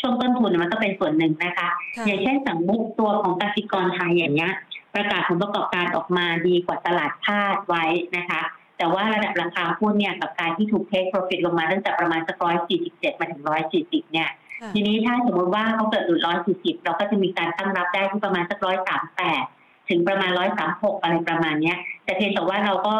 [0.00, 1.68] ช่วงต้นทุนมันก็เป็นส่วนหนึ่งนะคะ
[2.06, 4.52] อย่างเช่นสังมุตัวของกสิกรไทยอย่างเงี้ย
[4.94, 7.84] ประกาศผลประกอบการออกมาดีกว่าตลาดคาดไว้
[8.16, 8.42] นะคะ
[8.78, 14.34] แต่ว่าระดับราคาหุ้นเนี่ยกับการที่ถูกเทคโปรฟิตลงมาตั้งแต่ประมาณสักร้อยสี่สิบเจ็ดมาถึงร้อยสี่สิบเนี่ยค่ะ
[14.74, 19.44] ทีนี้ถ้าสมมติว่าเขาเกิดหลุดร้อยสี่สิบเราก็จะมีการตั้งรับได้ที่ประมาณสักร้อยสามแปด
[19.88, 22.94] ถึงประมาณร้อยสามหกอะไรประมาณเนี้ย แต่เพียงแต่ว่าเราก็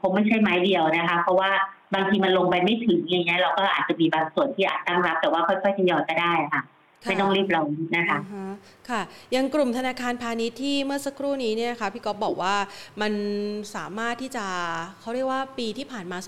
[0.00, 1.50] คงไม่ใช่ไม้เดียวนะคะ เพราะว่า
[1.94, 6.62] บางทีมันลงไปไม่ถึงอย่างเงี้ยเราก็อาจจะมีบางส่วนที่อาจตั้งรับแต่ว่าค่อยๆทยอยก็ได้ค่ะ
[7.08, 8.46] ไม่ต้องรีบร้อนนะคะอ่าฮะ
[8.90, 9.00] ค่ะ
[9.32, 12.54] อยังกลุ่มธนาคารพาณิชย์ที่เมื่อสักครู่นี้เนี่ยนะคะพี่ก๊อฟบอกว่า
[13.00, 13.12] มัน
[13.76, 14.46] สามารถที่จะ
[15.00, 16.18] เขาเรียกว่าปีที่ผ่านมา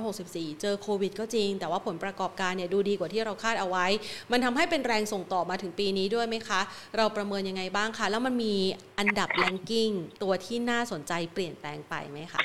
[0.00, 3.86] 2564 เจอโควิดก็จริง แต่ว่าผลประกอบการเนี่ยดูดีกว่าที่เราคาดเอาไว้
[4.32, 6.60] มันทำให้เป็นแรงส่งต่อมาถึงปีนี้ด้วยไหมคะ
[6.96, 8.54] เราประเมินยังไงบ้างคะ แล้วมันมี
[8.98, 9.90] อันดับ ranking
[10.22, 12.42] ตัวที่น่าสนใจเปลี่ยนแปลงไปไหมคะ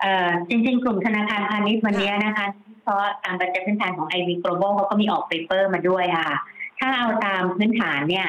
[0.00, 2.46] เอ่อจริงๆ กลุ่มธนาคารพาณิชย์วันนี้นะคะ
[2.82, 6.38] เพราะตามปัจจัยพื้นฐานของ IV Global เขาก็มีออก paper มาด้วยอะค่ะ
[6.78, 8.28] ถ้าเอาตามพื้นฐานเนี่ย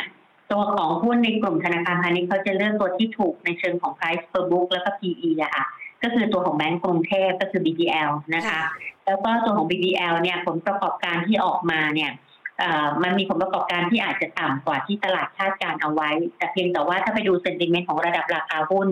[0.51, 5.65] ตัวของหุ้นในกลุ่มธนาคารพาณิชย์เขาจะเลือกตัวที่ถูกในเชิงของ price per book แล้วก็ PE อะค่ะ
[6.03, 8.61] ก็คือตัวของแบงก์กรุงเทพก็คือ BBL นะคะค่ะ
[9.05, 12.11] แล้วก็ตัวของ BBL เนี่ยผลประกอบการที่ออกมาเนี่ย
[12.59, 18.87] เอ่อมันมีผลประกอบการที่อาจจะต่ำกว่าที่ตลาดคาดการเอาไว้ แต่เพียงแต่ว่าถ้าไปดู sentiment ของระดับราคาหุ้น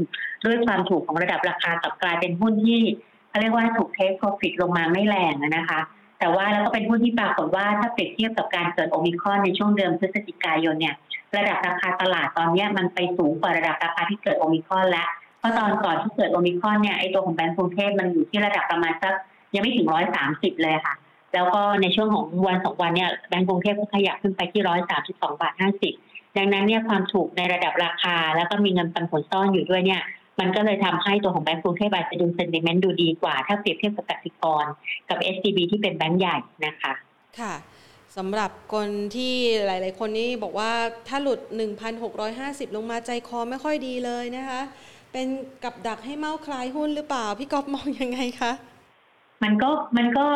[0.45, 2.79] ด้วยความถูกของระดับราคากลับกลายเป็นหุ้นที่
[3.29, 5.79] เขาเรียกว่าถูก take profit ลงมาไม่แรงอะนะคะ
[6.23, 10.95] แต่ว่าแล้วก็เป็นหุ้นที่ปรากฏว่าถ้าเปรียบเทียบกับการเกิดโอมิครอนในช่วงเดือนพฤศจิกายนเนี่ย
[11.35, 15.07] ระดับราคาตลาดตอนนี้มันไปสูงกว่าระดับราคาที่เกิดโอมิครอนแล้ว
[15.39, 19.13] เพราะตอนก่อนที่เกิดโอมิครอนเนี่ยไอตัวของแบงก์กรุงเทพมันอยู่ที่ระดับประมาณสัก
[19.53, 20.93] ยังไม่ถึงร้อยสามสิบเลยค่ะ
[21.33, 25.93] แล้วก็ในช่วงของวันสองวันเนี่ยแบงก์กรุงเทพก็ขยับขึ้นไปที่ร้อยสามสิบสองบาทห้าสิบ
[26.37, 30.01] ดังนั้นเนี่ยความถูกในระดับราคา แล้วก็มีเงินปันผลซ่อนอยู่ด้วยเนี่ย
[30.39, 34.65] มันก็เลยทำให้ตัวของแบงก์กรุงเทพอาจจะดูเซนติเมนต์ดูดีกว่า ถ้าเปรียบเทียบกับกสิกร
[35.09, 36.93] กับ SCB ที่เป็นแบงก์ใหญ่นะคะ
[37.39, 37.53] ค่ะ
[38.17, 39.33] สำหรับคนที่
[39.65, 40.71] หลาย ๆ คนนี่บอกว่า
[41.07, 41.39] ถ้าหลุด
[42.07, 44.61] 1,650 ลงมาใจคอไม่ค่อยดีเลยนะคะ
[45.11, 45.27] เป็น
[45.63, 48.51] กับดักให้เราคายหุ้นหรือเปล่า พี่กอล์ฟมองยังไงคะ
[49.43, 50.27] มันก็มันก็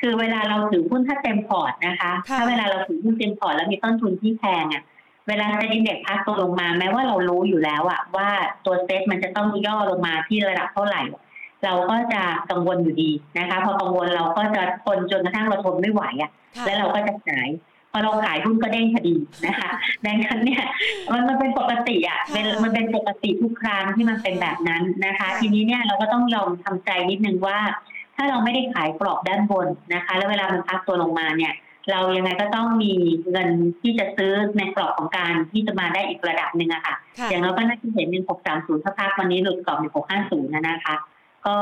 [0.00, 4.82] คือเวลาเราถือหุ้นถ้าเต็มพอร์ตนะคะค่ะถ้าเวลาเราถือหุ้นเต็มพอร์ตแล้วมีต้นทุนที่แพงอะ่ะ
[5.28, 8.28] เวลา SET Index พักตัวลงมา แม้ว่าเรารู้อยู่แล้วอะว่า
[8.64, 11.02] ตัวเซ็ตมันจะต้องย่อลงมาที่ระดับเท่าไหร่
[11.64, 17.48] เราก็จะกังวลอยู่ดีนะคะ พอกังวลเราก็จะทนจนกระทั่งเราทนไม่ไหวอะค่ะแล้วเราก็จะขาย
[17.92, 19.14] พอเราขายหุ้นก็เด้งพอดี
[19.46, 19.68] นะคะ
[20.04, 20.62] ดังนั้นเนี่ย
[21.12, 27.58] มันมันเป็นปกติอะเป็นค่ะมันเป็นปกติทุกครั้งที่มันเป็นแบบนั้นนะคะค่ะทีนี้เนี่ยเราก็ต้องยอมทำใจนิดนึงว่า
[28.16, 31.52] ถ้าเราไม่ได้ขายกรอบด้านบนนะคะ แล้วเวลามันพักตัวลงมาเนี่ย
[31.90, 32.92] เรายังไงก็ต้องมี
[33.30, 33.48] เงิน
[33.80, 40.94] ที่จะซื้อในกรอบของการที่จะมาได้อีกระดับหนึ่งอะค่ะค่ะ อย่างเราก็น่าจะเห็นหนึ่งหกสามศูนย์สักพักวันนี้หลุดกรอบหนึ่งหกห้าศูนย์นะคะ
[41.46, 41.56] ก็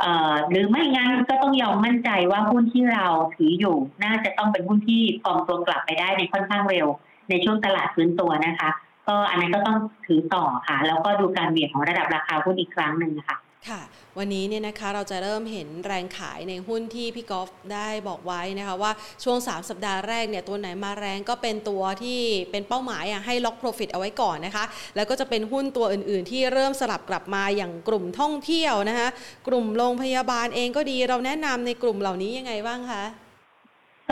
[0.00, 6.86] เอ่อหรือไม่งั้นก็ต้องยอมมั่นใจว่าหุ้นที่เราถืออยู่ น่าจะต้องเป็นหุ้นที่ฟอร์มตัวกลับไปได้ในค่อนข้างเร็ว
[7.30, 8.70] ในช่วงตลาดฟื้นตัวนะคะ
[9.08, 13.36] ก็อันนั้นก็ต้องถือต่อค่ะ แล้วก็ดูการเบี่ยงของระดับราคาหุ้นอีกครั้งหนึ่งนะคะ
[13.70, 13.82] ค่ะ
[14.18, 18.92] วันนี้เนี่ยนะคะเราจะเริ่มเห็นแรงขายในหุ้นที่พี่กอล์ฟได้บอกไว้นะคะว่า
[19.24, 22.20] ช่วง 3 สัปดาห์แรกเนี่ยตัวไหนมาแรงก็เป็นตัวที่
[22.50, 24.64] เป็นเป้าหมายอะให้ล็อก Profit เอาไว้ก่อนนะคะ
[24.96, 29.08] แล้วก็จะเป็นหุ้นตัวอื่นๆ ที่เริ่มสลับกลับมาอย่างกลุ่มท่องเที่ยวนะคะ
[29.48, 33.04] กลุ่มโรงพยาบาลเองก็ดีเราแนะนำในกลุ่มเหล่านี้ยังไงบ้างคะ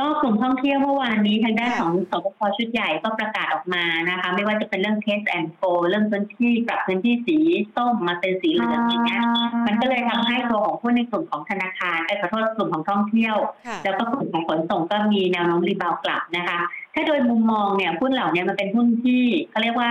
[0.01, 7.39] ก็กลุ่มท่องเที่ยวเมื่อวานนี้ทางด้านค่ะของศบคชุดใหญ่ก็ประกาศออกมานะคะ ไม่ว่าจะเป็นเรื่อง Test and Go เรื่องพื้นที่ปรับพื้นที่สี
[7.77, 9.23] ส้มมาเป็นสีเหลืองอย่างเงี้ย
[9.67, 13.37] มันก็เลยทำให้ตัวของหุ้นในกลุ่มของธนาคารไอ้ยขอโทษกลุ่มของท่องเที่ยว
[13.67, 16.59] ค่ะแล้วก็กลุ่มของขนส่งก็มีแนวโน้ม rebound กลับนะคะ
[16.95, 19.91] ถ้าโดยมุมมองเนี่ยหุ้นเหล่านี้มันเป็นหุ้นที่เขาเรียกว่า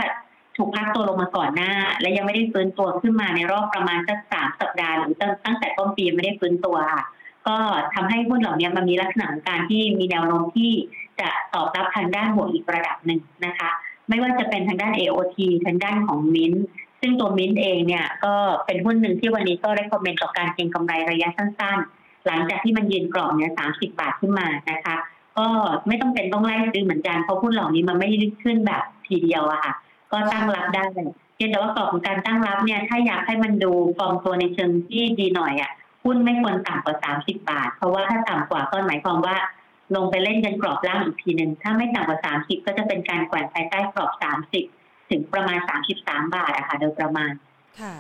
[0.58, 7.04] ถูกพักตัวลงมาก่อนหน้า และยังไม่ได้ฟื้นตัวขึ้นมาในรอบประมาณสักสามสัปดาห์หรือตั้งตั้งแต่ต้นปีไม่ได้ฟื้นตัวค่ะ
[7.48, 7.58] ก็
[7.94, 10.72] ทำให้หุ้นเหล่านี้มันมีลักษณะของการที่มีแนวโน้มที่
[11.20, 13.70] จะตอบรับทางด้านบวกอีกระดับหนึ่งนะคะ
[14.10, 16.54] ไม่ว่าจะเป็นทางด้าน AOT ทางด้านของมิ้น
[17.02, 18.34] ซึ่งตัวมิ้นเองเนี่ยก็
[18.66, 24.96] เป็นหุ้นหนึ่งที่วันนี้ก็ได้คอมเมนต์ต่อการเก็งกำไรระยะสั้นๆ หลังจากที่มันยืนกรอบเนี่ย30บาทขึ้นมานะคะ
[25.38, 25.48] ก็
[25.88, 29.74] ไม่ต้องเป็นต้องไล่ซื้อเหมือนกัน เพราะหุ้นเหล่านี้มันไม่ได้ขึ้นแบบทีเดียวอะค่ะ
[30.12, 30.84] ก็ตั้งรับได้
[31.36, 35.72] เพียงแต่ว่ากรอบของการตั้งรับเนี่ยถ้าอยากให้มันดูฟอร์มตัวในเชิงที่ดีหน่อยอะ
[36.10, 39.36] หุ้นไม่ควรต่ำกว่า 30 บาท เพราะว่าถ้าต่ำกว่าก็หมายความว่า
[39.96, 44.12] ลงไปเล่นกันกรอบล่างอีกทีหนึ่งถ้าไม่ต่ำกว่า 30 ก็จะเป็นการแกว่งภายใต้กรอบ
[44.62, 45.60] 30 ถึงประมาณ
[45.96, 47.32] 33 บาทอะค่ะโดยประมาณ
[47.82, 47.96] ค่ะ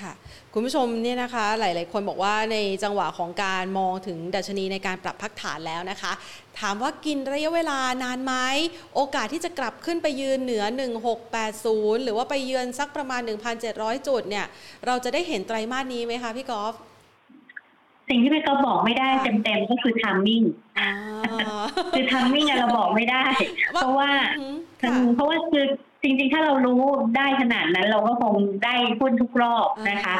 [0.00, 0.12] ค่ะ
[0.52, 6.12] คุณผู้ชมเนี่ยนะคะหลาย ๆ คนบอกว่าในจังหวะของการมองถึงดัชนีในการปรับพักฐานแล้วนะคะ
[6.60, 8.34] ถามว่ากินระยะเวลานานไหม
[8.94, 10.64] โอกาสที่จะกลับขึ้นไปยืนเหนือ
[11.34, 13.20] 1680 หรือว่าไปเยือนสักประมาณ
[13.64, 14.46] 1,700 จุดเนี่ย
[14.86, 16.74] เราจะได้เห็นไตรมาสนี้ไหมคะพี่กอล์ฟ
[18.08, 20.42] สิ่งที่พี่กอล์ฟบอกไม่ได้ค่ะเต็มๆก็คือ timing
[20.78, 20.90] อ่า
[21.94, 23.24] คือ timing อะเราบอกไม่ได้
[23.74, 25.64] เพราะว่าอืมค่ะเพราะว่าคือ
[26.02, 26.82] จริงๆ ถ้าเรารู้
[27.16, 28.34] ได้ขนาดนั้นเราก็คง
[28.64, 30.14] ได้หุ้นทุกรอบนะคะ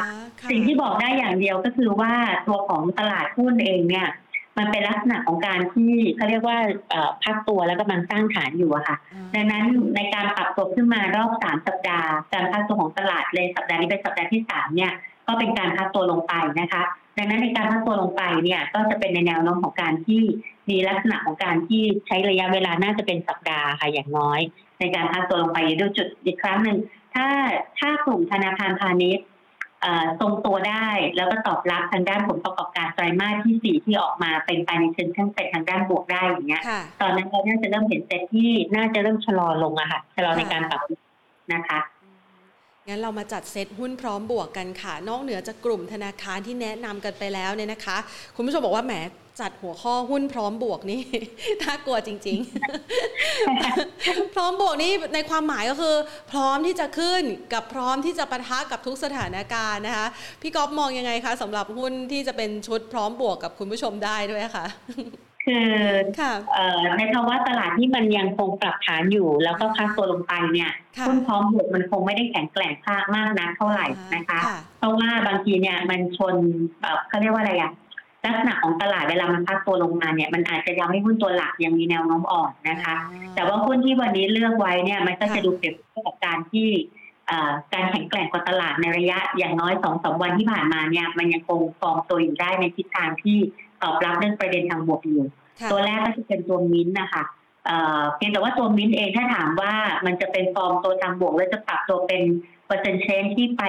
[0.49, 2.13] สิ่งที่บอกได้อย่างเดียวก็คือว่า
[2.47, 4.07] ตัวของตลาดหุ้นเองเนี่ย
[4.57, 6.57] มันเป็นลักษณะของการที่เขาเรียกว่า
[7.23, 8.97] พักตัวแล้วกำลังสร้างฐานอยู่อะค่ะ
[9.35, 9.65] ดังนั้น
[9.95, 14.91] ในการปรับตัวขึ้นมารอบสามสัปดาห์ การพักตัวของตลาดเลยสัปดาห์นี้เป็นสัปดาห์ที่สามเนี่ย
[15.27, 16.81] ก็เป็นการพักตัวลงไปนะคะ
[17.17, 20.21] ดังนั้นในการพักตัวลงไปเนี่ยก็จะเป็นในแนวโน้มของการที่
[20.69, 24.39] มีลักษณะของการที่ใช้ระยะเวลาน่าจะเป็นสัปดาห์ค่ะอย่างน้อย
[24.79, 26.77] ในการพักตัวลงไปดูจุดอีกครั้งหนึ่ง
[27.13, 27.27] ถ้า
[27.79, 29.27] ถ้ากลุ่มธนาคารพาณิชย์
[30.19, 36.63] ทรงตัวได้แล้วก็ตอบรับทางด้านผลประกอบการไตรมาสที่สี่ที่ออกมาเป็นไปในเชิงทั้งเป็นทางด้านบวกได้อย่างเงี้ย
[37.01, 40.81] ตอนนั้นเราน่าจะเริ่มเห็นเซ็ตที่น่าจะเริ่มชะลอลงอะค่ะชะลอในการปรับ
[41.53, 41.79] นะคะ
[42.87, 47.97] งั้นเรามาจัดเซตหุ้นพร้อมบวกกันค่ะ นอกเหนือจากกลุ่มธนาคารที่แนะนำกันไปแล้วเนี่ยนะคะ
[48.35, 48.93] คุณผู้ชมบอกว่าแหม
[49.41, 51.01] จัดหัวข้อหุ้นพร้อมบวกนี่
[51.63, 52.39] น่ากลัวจริง
[53.55, 55.95] ๆ พร้อมบวกนี่ในความหมายก็คือ
[56.31, 60.07] พร้อมที่จะขึ้นกับพร้อมที่จะปะทะกับทุกสถานการณ์นะคะ
[60.41, 64.65] พี่ก๊อฟมองยังไงคะสำหรับหุ้นที่จะเป็นชุดพร้อมบวกกับคุณผู้ชมได้ด้วยค่ะ
[65.45, 65.69] คือ
[66.97, 70.71] ในภาวะตลาดที่มันยังคงปรับฐานอยู่ แล้วก็ค่าตัวลงไปเนี่ย
[71.07, 72.73] หุ้นพร้อมบวกมันคงไม่ได้แข็งแกร่ง
[73.15, 74.39] มากนักเท่าไหร่นะคะ
[74.79, 76.35] เพราะว่าบางทีเนี่ยมันชน
[77.07, 77.71] เขาเรียกว่าอะไรอะ
[78.25, 82.95] ลักษณะของตลาดเวลามันพักตัวลงมาเนี่ยมันอาจจะยังให้หุ้นตัวหลักยังมีแนวโน้มอ่อนนะคะ
[83.35, 86.67] แต่ว่าหุ้นที่วันนี้เลือกไว้เนี่ยมันก็จะดูเปรียบเทียบกับการที่
[87.73, 93.37] การแข็งแกร่งกว่าตลาดในระยะอย่างน้อยสองสาวันที่ผ่านมาเนี่ยมันยังคงฟอร์มตัวอยู่ได้ในทิศทางที่
[93.83, 95.23] ตอบรับเรื่องประเด็นทางบวกอยู่
[95.71, 97.23] ตัวแรกก็จะเป็นตัวมิ้นนะคะ
[98.15, 99.73] เพียงแต่ว่าตัวมิ้นเองถ้าถามว่า
[100.05, 102.21] มันจะเป็นฟอร์มตัวทางบวก แล้วจะปรับตัวเป็น
[102.67, 103.61] percent change ที่ไป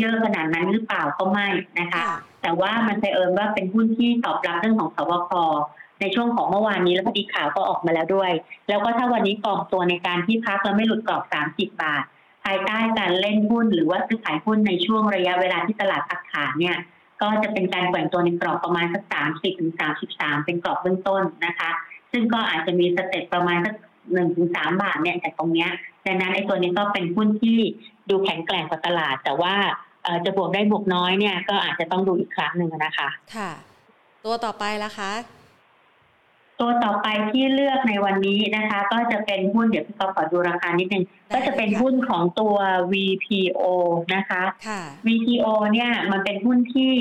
[0.00, 2.02] เยอะๆขนาดนั้นหรือเปล่าก็ไม่นะคะ
[2.42, 5.32] แต่ว่ามันบังเอิญว่าเป็นหุ้นที่ตอบรับเรื่องของศบค
[6.00, 8.32] ในช่วงของเมื่อวานนี้แล้วพอดีข่าวก็ออกมาแล้วด้วย
[8.68, 11.22] แล้วก็ถ้าวันนี้ฟอร์มตัวในการที่พักแล้วไม่หลุดกรอบ
[11.54, 12.04] 30 บาท
[12.44, 16.76] ภายใต้การเล่นหุ้นหรือว่าซื้อขายหุ้นในช่วงระยะเวลาที่ตลาดพักฐานเนี่ย
[17.22, 21.70] ก็จะเป็นการแกว่งตัวในกรอบประมาณสักสามสิบถึงสามสิบสามเป็นกรอบเบื้องต้นนะคะ
[22.12, 23.74] ซึ่งก็อาจจะมี step ประมาณสัก
[24.12, 25.70] หนึ่งถึงสามบาทเนี่ยจากตรงเนี้ย
[26.06, 27.58] ดังนั้นไอ้ตัวนี้ก็เป็นหุ้นที่
[28.10, 29.54] ดูแข็งแกร่งกว่าตลาด แต่ว่า
[30.24, 33.50] จะบวกได้บวกน้อยเนี่ยก็อาจจะต้องดูอีกครั้งหนึ่งนะคะ ค่ะ
[34.24, 35.10] ตัวต่อไปละคะ
[36.60, 42.56] ตัวต่อไปที่เลือกในวันนี้นะคะ ก็จะเป็นหุ้นเดี๋ยวพี่ก็ขอดูราคานิดนึงก็จะเป็นหุ้นของตัว
[42.92, 43.64] VPO
[44.14, 44.42] นะคะ
[45.06, 46.92] VPO เนี่ยมันเป็นหุ้นที่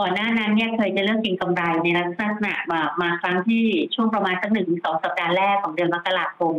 [0.00, 3.62] ก่อนหน้านั้นเนี่ยเคยจะเลือกเก็งกำไรในลักษณะแบบมาครั้งที่
[3.94, 6.54] ช่วงประมาณสักหนึ่งสองสัปดาห์แรกของเดือนมกราคม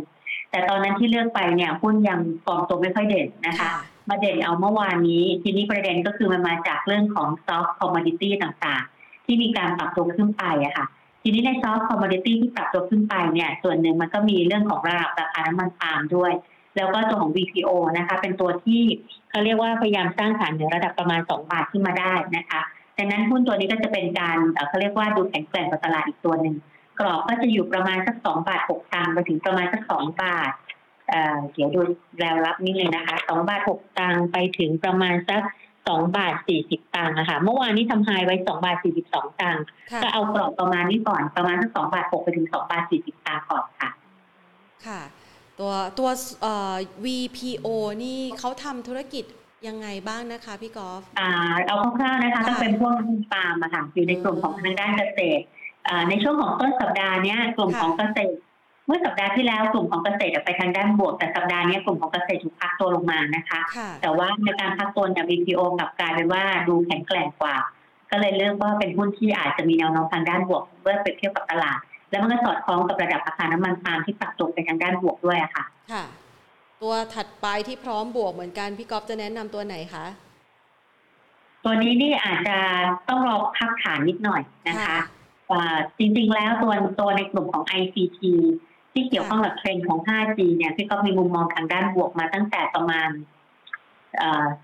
[0.50, 3.68] แต่ตอนนั้นที่เลือกไปเนี่ยหุ้นยังฟอร์มตัวไม่ค่อยเด่นนะคะ
[4.08, 10.86] มาเด่นเอาเมื่อวานนี้ ทีนี้ประเด็นก็คือมันมาจากเรื่องของ soft commodity ต่างๆ ที่มีการปรับตัวขึ้นไปอะค่ะ
[11.22, 16.32] ทีนี้ใน soft commodity ที่ปรับตัวขึ้นไปเนี่ยส่วนหนึ่งมันก็มีเรื่องของระดับราคาน้ำมันปาล์มด้วย
[16.76, 18.82] แล้วก็ตัวของ VPO นะคะ เป็นตัวที่
[19.30, 22.60] เขาเรียกว่าพยายามสร้างฐานเหนือระดับประมาณ 2 บาทขึ้นมาได้นะคะ
[22.98, 26.56] ดังนั้นหุ้นตัวนี้ก็จะเป็นการเขาเรียกว่าดูแข็งแกร่งกว่าตลาดอีกตัวหนึ่ง
[27.00, 30.52] กรอบก็จะอยู่ประมาณสักสองบาทหกตังค์ไปถึงประมาณสักสองบาท
[31.52, 31.80] เดี๋ยวดู
[32.18, 35.42] แนวรับนี่เลยนะคะสองบาทหกตังค์ไปถึงประมาณสัก
[35.88, 39.64] สองบาทสี่สิบตังค์นะคะเมื่อวานนี้ทำไฮไว้สองบาทสี่สิบสองตังค์
[40.02, 43.90] ก็เอากรอบประมาณนี้ก่อนประมาณสักสองบาทหกไปถึงสองบาทสี่สิบตังค์ก่อนค่ะ
[44.86, 45.00] ค่ะ
[45.58, 46.10] ตัวตัว
[46.42, 46.74] เอ่อ
[47.04, 47.66] VPO
[48.04, 49.24] นี่เขาทำธุรกิจ
[49.68, 51.30] ยังไงบ้างนะคะพี่กอล์ฟอ่า
[51.66, 52.94] เอาคร่าวๆนะคะก็เป็นพวก
[53.32, 55.44] ปาล์มอะค่ะอยู่ในกลุ่มของทางด้านเกษตร
[56.08, 58.38] ในช่วงของต้นสัปดาห์นี้กลุ่มของเกษตร
[58.88, 63.60] เมื่อสัปดาห์ที่แล้วกลุ่มของเกษตรไปทางด้านบวก แต่สัปดาห์นี้กลุ่มของเกษตรถูกพักตัวลงมานะคะ
[64.02, 67.56] แต่ว่าในการพักตัวเนี่ย VPO กลับกลายเป็นว่าดูแข็งแกร่งกว่า
[68.10, 71.78] ก็เลยเลือกว่าเป็นหุ้นที่อาจจะมีแนวโน้มทางด้านบวกเมื่อเปรียบเทียบกับตลาด
[72.10, 76.04] แล้วมันก็สอดคล้องกับระดับราคาน้ำมันปาล์มที่ปรับตัวไปทางด้านบวกด้วยอะค่ะ ค่ะ
[76.82, 80.04] ตัวถัดไปที่พร้อมบวกเหมือนกันพี่ก๊อฟจะแนะนำตัวไหนคะ
[81.64, 82.58] ตัวนี้นี่อาจจะ
[83.08, 84.98] ต้องรอพักฐานนิดหน่อยนะคะ
[85.98, 88.20] จริงๆ แล้วตัวตัวในกลุ่มของ ICT
[88.98, 93.08] ที่เกี่ยวข้องกับเทรนด์ของ 5G เนี่ยที่ก็มีมุมมองทางด้านบวกมาตั้งแต่ประมาณ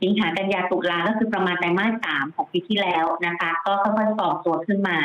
[0.01, 4.99] สิงหากันยาตุลาก็คือประมาณไตรมาสสามของปีที่แล้วนะคะ ก็ค่อยๆฟอร์มตัวขึ้นมา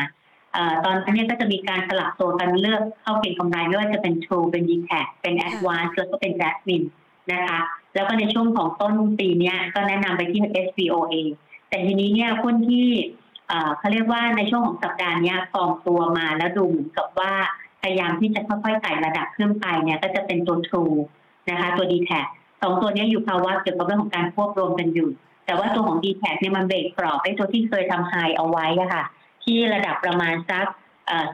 [0.83, 6.87] ตอนนี้ก็จะมีการสลับตัวกันเลือกเข้าเป็นกำไรไม่ว่าจะเป็น True เป็น d t a c เป็น Advance แล้วก็เป็น Jasmine
[7.31, 7.59] นะคะ
[7.93, 11.15] แล้วก็ในช่วงของต้นปีนี้ก็แนะนำไปที่ SBOA
[11.69, 12.87] แต่ทีนี้เนี่ยหุ้นที่
[13.77, 17.33] เขาเรียกว่าในช่วงของสัปดาห์นี้ฟอร์มตัวมาแล้วดูเหมือนกับว่า
[17.81, 20.95] พยายามที่จะค่อยๆไต่ระดับขึ้นไปเนี่ยก็จะเป็นตัว True
[21.49, 22.11] นะคะตัว d t แท
[22.61, 25.09] สองตัวนี้อยู่ภาวะเกี่ยวกับเรื่องของการควบรวมกันอยู่
[25.45, 29.03] แต่ว่าตัวของ d t แทเนี่ยมันเบรกกรอบไอ้ตัวที่เคยทำไฮเอาไว้อะค่ะ
[29.43, 30.65] ที่ระดับประมาณสัก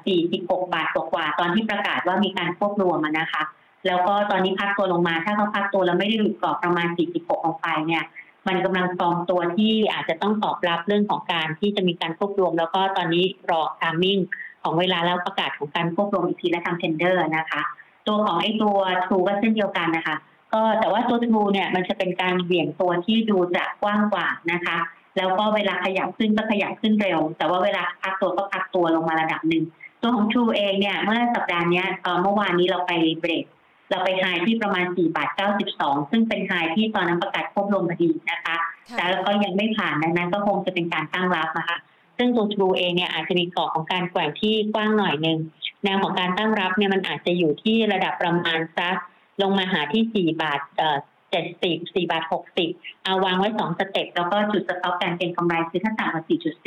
[0.05, 3.43] 46 บาทกว่าตอนที่ประกาศว่ามีการควบรวมนะคะ
[3.87, 8.03] แล้วก็ตอนนี้พักตัวลงมา ถ้าเขาพักตัวแล้วไม่ได้หลุดกรอบประมาณ 46 ลงไปเนี่ย
[8.47, 14.19] มันกำลังฟอร์มตัวที่อาจจะต้องตอบรับเรื่องของการที่จะมีการควบรวม แล้วก็ตอนนี้รอ timing
[14.65, 17.61] ของเวลาแล้วประกาศของการควบรวมอีกทีและทำ tender นะคะ
[18.07, 20.15] ตัวของไอ้ตัวทรูก็เช่นเดียวกันนะคะ
[20.53, 24.77] ก็แต่ว่าตัวทรูเนี่ยมันจะเป็นการเหวี่ยงตัวที่ดูจะกว้างกว่านะคะ
[25.17, 29.63] แล้วก็เวลาขยับขึ้นก็ขยับขึ้นเร็ว แต่ว่าเวลาพักตัวก็พักตัวลงมาระดับหนึ่ง
[30.01, 31.83] ตัวของ True เองเนี่ยเมื่อสัปดาห์นี้
[32.21, 33.45] เมื่อวานนี้เราไปเบรก
[33.89, 35.29] เราไปไฮที่ประมาณ4บาท
[35.69, 38.55] 92 ซึ่งเป็นไฮที่ตอนนั้นประกาศควบรวมพอดีนะคะ
[38.97, 41.77] แต่แล้วก็ยังไม่ผ่านดังนั้นก็คงจะเป็นการตั้งรับนะคะ
[42.17, 45.39] ซึ่งตัว True เองเนี่ยอาจจะมีกรอบของการแกว่งที่กว้างหน่อยหนึ่ง
[45.83, 48.95] แนวของการตั้งรับเนี่ยมันอาจจะอยู่ที่ระดับประมาณสัก
[49.41, 50.97] ลงมาหาที่ 4 บาทเอ่อ
[51.31, 52.23] 70 4บาท
[52.65, 56.23] 60 เอาวางไว้ 2 สเต็ป แล้วก็จุดสต็อปการเก็งกำไรคือถ้าต่ำกว่า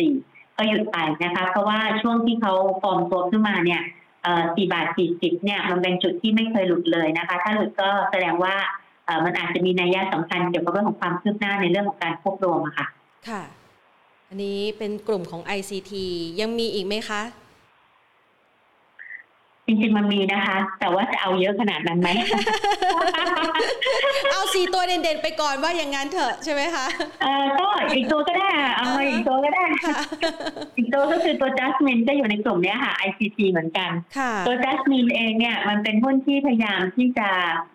[0.06, 3.82] 4.4 ก็หยุดไปนะคะ เพราะว่าช่วงที่เขาฟอร์มตัวขึ้นมาเนี่ย
[4.56, 8.54] สี่บาทสี่สิบเนี่ย มันเป็นจุดที่ไม่เคยหลุดเลยนะคะ ถ้าหลุดก็แสดงว่า
[9.24, 12.86] มันอาจจะมีนัยยะสำคัญเกี่ยวกับเรื่องของความคืบหน้าในเรื่องของการควบรวมอะค่ะ
[13.28, 13.42] ค่ะ
[14.30, 15.92] อันนี้เป็นกลุ่มของ ICT
[16.40, 17.22] ยังมีอีกไหมคะ
[19.66, 22.08] จริงๆมันมีนะคะ แต่ว่าจะเอาเยอะขนาดนั้นไหม
[24.30, 26.86] เอาสี่ตัวเด่นๆไปก่อนว่าอย่างนั้นเถอะใช่ไหมคะ
[27.22, 29.64] เออก็อีกตัวก็ได้เอาอีกตัวก็ได้
[30.76, 33.90] อีกตัวก็คือตัวจัสมินก็อยู่ในกลุ่มนี้ค่ะ ICT เหมือนกัน
[34.46, 37.28] ตัวจัสมินเองเนี่ยมันเป็นหุ้นที่พยายามที่จะ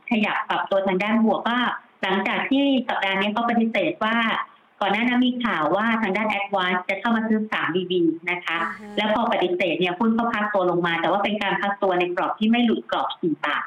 [0.09, 1.57] ขยับปรับตัวทางด้านบวกก็
[2.01, 4.15] หลังจากที่สัปดาห์นี้เขาปฏิเสธว่า
[4.81, 7.93] ก่อนหน้านั้นมีข่าวว่าทางด้าน Advance จะเข้ามาซื้อ 3BB
[8.31, 8.57] นะคะ
[8.97, 13.65] แล้วพอปฏิเสธเนี่ยหุ้นก็พักตัวลงมา แต่ว่าเป็นการพักตัวในกรอบที่ไม่หลุดกรอบ4บาท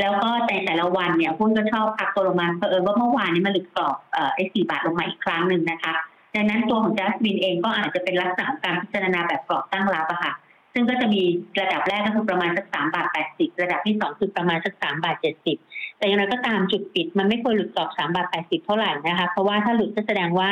[0.00, 5.92] แล้วก็ในแต่ละวันเนี่ยหุ้นก็ชอบพักตัวลงมาเพอเอิญว่าเมื่อวานนี้มันหลุดกรอบเอ่อไอ้4บาทลงมาอีกครั้งหนึ่งนะคะ
[6.34, 10.32] ดังนั้นตัวของจัสมินเองก็อาจจะเป็นลักษณะการพิจารณาแบบกรอบตั้งรับอะค่ะ
[10.74, 11.22] ซึ่งก็จะมี
[11.60, 15.56] ระดับแรกก็คือประมาณสักสามบาทแปดสิบระดับที่สองคือประมาณสักสามบาทเจ็ดสิบ
[16.00, 20.50] แต่อย่างไรก็ตามจุดปิด มันไม่ควรหลุดกรอบสามบาทแปดสิบเท่าไหร่นะคะ เพราะว่าถ้าหลุดก็แสดงว่า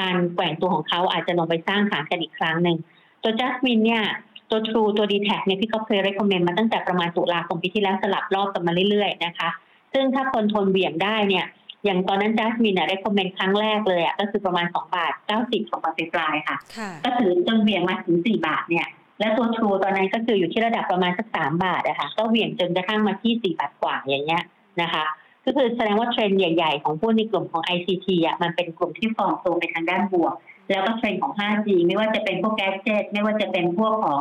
[0.00, 2.76] การแกว่งตัวของเขาอาจจะลงไปสร้างฐานกันอีกครั้งหนึ่ง
[3.22, 4.02] ตัวจัสมินเนี่ย
[4.50, 9.48] ตัว True ตัว d t แทเนี่ยพี่ก็เคย recommend มาตั้งแต่ประมาณตุลาคมปีที่แล้วสลับรอบกันมาเรื่อยๆนะคะ
[9.92, 11.44] ซึ่งถ้าคนทนเบี่ยงได้เนี่ย
[11.84, 16.56] อย่างตอนนั้นจัสมินเนี่ย recommend ครั้งแรกเลยอะก็คือประมาณ2บาท90ของตอนปลายค่ะ
[17.04, 18.86] ก็ถือจนเหวี่ยงมาถึง4บาทเนี่ย
[19.20, 24.42] และตัว True ตอนนั้นก็คืออยู่ที่ระดับประมาณสัก3บาทอะคะ่ะก็เหวี่ยงจนกระทั่งมาที่4บาทกว่าอย่างเงี้ย
[24.82, 25.04] นะคะ
[25.44, 30.34] ก็คือแสดงว่าเทรนด์ใหญ่ ๆ ของพวกในกลุ่มของ ICT อะมันเป็นกลุ่มที่ฟอร์มตัวไปทางด้านบวก
[30.70, 34.20] แล้วก็เทรนด์ของ 5G ไม่ว่าจะเป็นพวก gadget ไม่ว่าจะเป็นพวกของ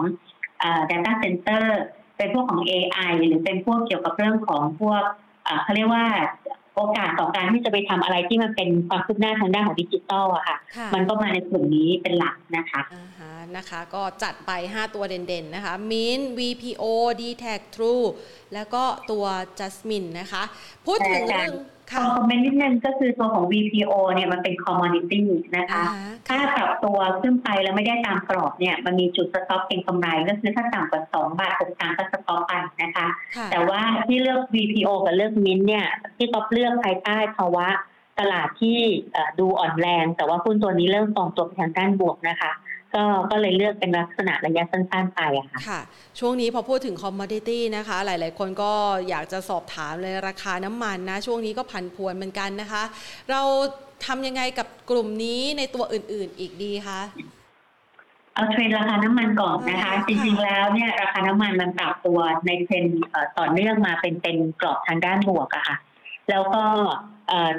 [0.90, 1.64] data center
[2.18, 5.04] เป็นพวกของ AI หรือเป็นพวกเกี่ยวกับเรื่องของพวก
[5.64, 6.06] เขาเรียกว่า
[6.76, 10.58] โอกาสต่อการที่จะไปทำอะไรที่มันเป็นความคืบหน้าทางด้านของดิจิตอลอะค่ะ
[10.94, 12.82] มันก็มาในกลุ่มนี้เป็นหลักนะคะ
[13.58, 16.84] นะคะ ก็จัดไป 5 ตัวเด่นๆ นะคะมิน VPO
[17.22, 18.06] d t a c True
[18.54, 19.26] แล้วก็ตัว
[19.60, 20.44] Jasmine นะคะ
[20.86, 21.54] พูดถึงเรื่อง
[21.92, 25.84] comment นิดนึงก็คือตัวของ VPO เนี่ยมันเป็น commodity นะคะ
[26.28, 33.08] ถ้าปรับตัวขึ้นไปแล้วไม่ได้ตามกรอบเนี่ยมันมีจุด stop เป็นกำไรก็คือถ้าต่ำกว่า 2 บาท6ตังก็ stop ไปนะคะ
[33.52, 35.86] แต่ว่าที่เลือก VPO กับเลือกมินเนี่ย
[36.18, 37.68] ที่ต๊อปเลือกภายใต้ภาวะ
[38.20, 38.80] ตลาดที่
[39.40, 42.52] ดูอ่อนแรง แต่ว่าหุ้นตัวนี้เริ่มฟองตัวไปทางด้านบวกนะคะ
[42.96, 45.82] ก็ก็เลยเลือกเป็นลักษณะระยะสั้นๆไปอะค่ะค่ะ
[46.20, 48.74] ช่วงนี้พอพูดถึงคอมมอดิตี้นะคะ หลายๆ คนก็
[49.10, 52.84] อยากจะสอบถามเลยราคาน้ำมันนะ ช่วงนี้ก็ผันผวนเหมือนกันนะคะ
[53.32, 53.42] เรา
[54.06, 57.02] ทำยังไงกับกลุ่มนี้ในตัวอื่นๆอีกดีคะ
[58.34, 62.86] เอาเทรนราคาน้ำมันก่อนนะคะ จริงๆแล้วเนี่ยราคาน้ำมันมันปรับตัวในเทรน
[63.38, 65.78] ต่อเนื่องมาเป็นเป็นกรอบทางด้านบวกอะค่ะ
[66.30, 66.64] แล้วก็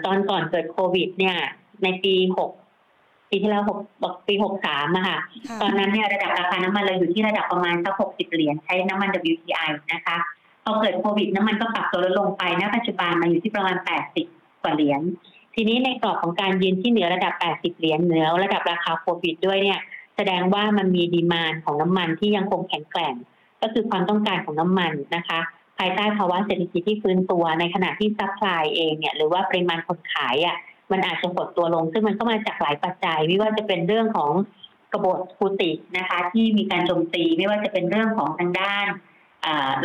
[0.04, 1.36] ตอนก่อนเกิดโควิดเนี่ย
[1.82, 2.50] ในปีหก
[3.34, 3.72] ปีที่แล้วห
[4.12, 5.18] กปีหกสามอะค่ะ
[5.60, 10.16] ตอนนั้นเนี่ยระดับราคาน้ำมันเราอยู่ที่ระดับประมาณสักหกสิบเหรียญใช้น้ำมัน WTI นะคะ
[10.64, 14.26] พอเกิดโควิดน้ำมันก็ปรับตัวลดลงไปณปัจจุบันมาอยู่ที่ประมาณแปดสิบ
[14.62, 15.00] กว่าเหรียญ
[15.54, 19.80] ทีนี้ในกรอบของการยืนที่เหนือระดับแปดสิบเหรียญเหนือระดับราคาโควิดด้วยเนี่ย
[20.16, 23.14] แสดงว่ามันมี demand ของน้ำมันที่ยังคงแข็งแกร่ง
[23.62, 25.40] ก็คือความต้องการของน้ำมันนะคะ
[25.78, 30.56] ภายใต้ภาวะเศรษฐกิจที่ฟื้นตัวในขณะที่ supply เองเนี่ยหรือว่าปริมาณคนขายอะ
[30.92, 34.30] มันอาจจะหดตัวลง ซึ่งมันก็มาจากหลายปัจจัย ไม่ว่าจะเป็นเรื่องของ
[34.92, 38.86] กบฏฮูตีนะคะ ที่มีการโจมตีไม่ว่าจะเป็นเรื่องของทางด้าน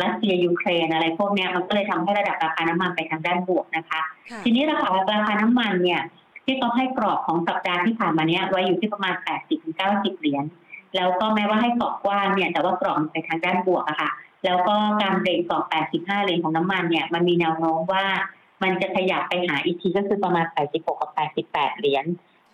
[0.02, 4.00] รัสเซียยูเครนอะไรพวกนี้มันก็เลยทำให้ระดับราคาน้ำมันไปทางด้านบวกนะคะ
[4.44, 6.02] ทีนี้ราคาราคาน้ำมันเนี่ย
[6.44, 9.14] ที่เขาให้กรอบของสัปดาห์ที่ผ่านมาเนี้ยไว้อยู่ที่ประมาณ
[9.68, 10.44] 80-90 เหรียญ
[10.96, 14.10] แล้วก็แม้ว่าให้กรอบกว้างเนี่ย แต่ว่ากรอบไปทางด้านบวกอะค่ะ
[14.44, 18.04] แล้วก็การเบรกกรอบ 85 เหรียญของน้ำมันเนี่ยมันมีแนวโน้มว่า
[18.62, 21.10] มันจะขยับไปหาอีกทีก็คือประมาณ 86 กับ
[21.46, 22.04] 88 เหรียญ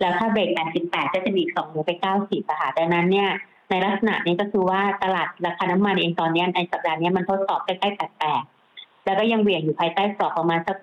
[0.01, 0.49] แล้วถ้าเบรก
[0.83, 1.93] 88 ก็จะมีอีก2เหรียญไป
[2.25, 3.29] 90ค่ะดังนั้นเนี่ย
[3.71, 7.99] ในลักษณะนี้ก็คือว่าตลาดราคาน้ำมันเองตอนนี้ในสัปดาห์นี้มันทดสอบใกล้ๆ
[8.47, 10.79] 88 แล้วก็ยังเหวี่ยงอยู่ภายใต้กรอบประมาณสัก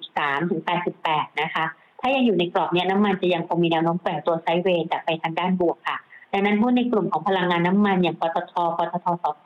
[0.00, 0.60] 83 ถึง
[1.00, 1.64] 88 นะคะ
[2.00, 5.96] ถ้ายังอยู่ในกรอบเนี้ยน้ำมันจะยังคงมีแนวโน้มแกว่งตัวไซด์เวย์แต่ไปทางด้านบวกค่ะ
[6.32, 9.44] ดังนั้นหุ้นในกลุ่มของพลังงานน้ำมันอย่างปตทปตทสพ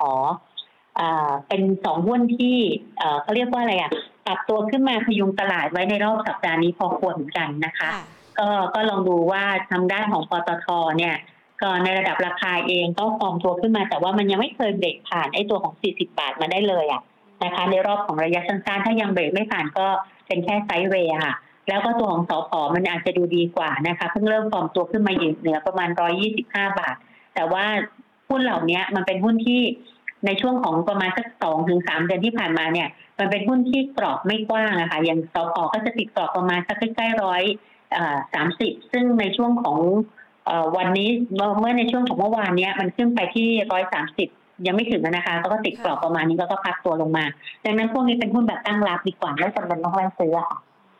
[1.49, 2.57] เป็นสองหุ้นที่
[3.23, 3.91] เขาเรียกว่าอะไรอะ
[4.29, 7.89] ปรับตัวขึ้นมาพยุงตลาดไว้ในรอบสัปดาห์นี้พอควรเหมือนกันนะคะ
[8.39, 10.67] ก็ก็ลองดูว่าทางด้านของปตท
[10.99, 11.15] เนี่ย
[11.63, 17.03] ก็ในระดับราคาเองก็ฟอร์มตัวขึ้นมา แต่ว่ามันยังไม่เคยเบรกผ่านไอ้ตัวของ 40 บาทมาได้เลยอะ
[17.45, 19.87] นะคะ ในรอบของระยะสั้นๆถ้ายังเบรกไม่ผ่านก็
[20.27, 21.35] เป็นแค่ไซด์เวย์ค่ะ
[21.69, 25.89] แล้วก็ตัวของสอพอมันอาจจะดูดีกว่านะคะ เพิ่งเริ่มฟอร์มตัวขึ้นมาอยู่เหนือประมาณ
[26.35, 26.95] 125 บาท
[27.35, 27.65] แต่ว่า
[28.29, 29.61] หุ้นเหล่านี้มันเป็นหุ้นที่
[30.27, 32.89] ในช่วงของประมาณสักสองถึงสามเดือนที่ผ่านมาเนี่ย
[33.19, 37.43] มันเป็นหุ้นที่กรอบไม่กว้างอะคะอย่างสอพอก็จะติดกรอบประมาณสักใกล้ร้อย
[38.35, 39.79] สามสิบซึ่งในช่วงของ
[40.77, 41.09] วันนี้
[41.61, 44.29] เมื่อในช่วงของเมื่อวานนี้มันขึ้นไปที่ร้อยสามสิบ
[44.67, 47.25] ยังไม่ถึงนะคะก็ติดกรอบประมาณนี้แล้วก็พักตัวลงมา
[47.65, 50.59] ดังนั้นพวกนี้เป็นหุ้นแบบตั้งรับดีกว่าไม่จำเป็นต้องเร่งซื้อค่ะ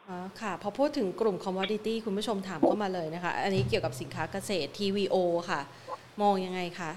[0.09, 5.17] อ๋อค่ะ พอพูดถึงกลุ่ม commodity คุณผู้ชมถามเข้ามาเลยนะคะ อันนี้เกี่ยวกับสินค้าเกษตร TVO
[5.51, 5.61] ค่ะ
[6.23, 6.91] มองยังไงคะ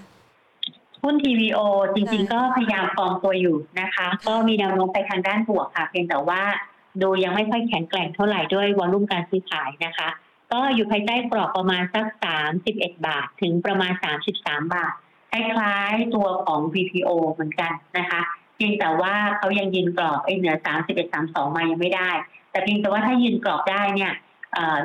[1.02, 1.60] หุ้น TVO
[1.94, 6.42] จริง ๆ ก็พยายามฟอร์มตัวอยู่นะคะ ก็มีแนวโน้มไปทางด้านบวกค่ะ เพียงแต่ว่า
[7.02, 10.08] ดูยังไม่ค่อยแข็งแกร่งเท่าไหร่ด้วย volume การซื้อขายนะคะ
[10.52, 12.06] ก็อยู่ภายใต้กรอบประมาณสัก
[12.56, 13.92] 31 บาท ถึงประมาณ
[14.32, 14.92] 33 บาท
[15.30, 18.20] คล้ายๆตัวของ VPO เหมือนกันนะคะ
[18.56, 22.10] เพียงแต่ว่าเขายังยืนกรอบไอ้เหนือ 31 32 มายังไม่ได้
[22.50, 24.12] แต่เพียงแต่ว่าถ้ายืนกรอบได้เนี่ย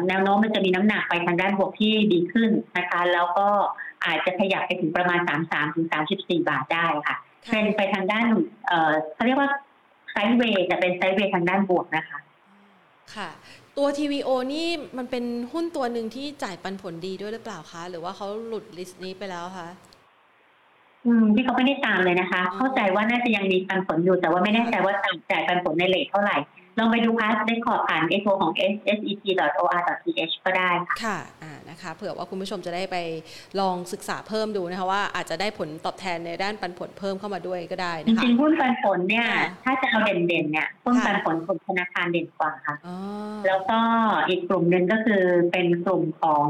[0.08, 3.48] แนวโน้มมันจะมีน้ำหนักไปทางด้านบวกที่ดีขึ้นนะคะ แล้วก็
[4.06, 5.88] อาจจะขยับไปถึงประมาณ 33ถึง
[6.18, 8.28] 34 บาทได้ค่ะเทรนไปทางด้าน
[9.14, 9.50] เขาเรียกว่า
[10.12, 12.20] ไซด์เวย์จะเป็นไซด์เวย์ทางด้านบวกนะคะ
[13.16, 13.30] ค่ะ
[13.78, 14.68] ตัว TVO นี่
[14.98, 19.87] มันเป็นหุ้นตัวหนึ่งที่จ่ายปันผลดีด้วยหรือเปล่าคะ หรือว่าเขาหลุดลิสต์นี้ไปแล้วคะอืม
[21.36, 24.94] ที่เขาไม่ได้ตามเลยนะคะ เข้าใจว่าน่าจะยังมีปันผลอยู่ แต่ว่าไม่แน่ใจว่า
[25.32, 26.38] จ่ายปันผลในเลทเท่าไหร่
[26.80, 30.72] ลองไปดูพาสได้ขอผ่านเอโของ set.or.th ก็ได้
[31.04, 32.98] ค่ะอ่านะคะเผื่อว่าคุณผู้ชมจะได้ไป
[33.60, 39.28] ลองศึกษาเพิ่มดูนะคะว่าอาจจะได้ผลตอบแทนในด้านปันผลเพิ่มเข้ามาด้วยก็ได้นะคะจริงๆหุ้นปันผลเนี่ย
[39.64, 42.76] ถ้าจะเอาเด่นๆเนี่ยหุ้นปันผลกลุ่มธนาคารเด่นกว่าค่ะ
[43.48, 43.80] แล้วก็
[44.30, 46.46] อีกกลุ่มหนึ่งก็คือเป็นกลุ่มของ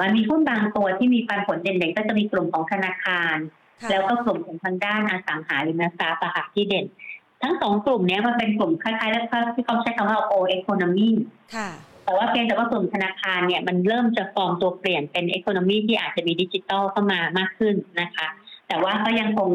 [0.00, 3.36] มันมีหุ้นบางตัวที่มีปันผลเด่นๆก็จะมีกลุ่มของธนาคาร
[3.90, 6.86] แล้วก็กลุ่มของทางด้านอสังหาริมทรัพย์อะค่ะที่เด่น
[7.42, 11.10] ทั้งสองกลุ่มนี้มันเป็นกลุ่มคล้ายๆแล้วที่เขาใช้คำว่า old economy
[12.04, 18.26] แต่ว่าเพียงแต่ว่ากลุ่มธนาคารเนี่ยมันเริ่มจะฟอร์มตัวเปลี่ยนเป็น economy ที่อาจจะมีดิจิตอลเข้ามามากขึ้นนะคะ
[18.68, 19.50] แต่ว่าก็ยังคง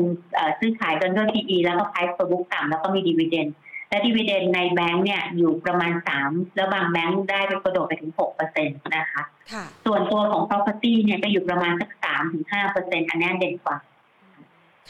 [0.60, 3.48] ซื้อขายกันด้วย PE แล้วก็ price per book ต่ำแล้วก็มีดีเวเดน
[3.96, 5.94] และดีเวเดนในแบงก์เนี่ยอยู่ประมาณ
[6.24, 9.24] 3 แล้วบางแบงก์ได้ไปกระโดดไปถึง6เปอร์เซ็นต์นะคะ
[9.86, 13.78] ส่วนตัวของ property เนี่ยก็อยู่ประมาณสัก3ถึง5เปอร์เซ็นต์อันนี้เด่นกว่า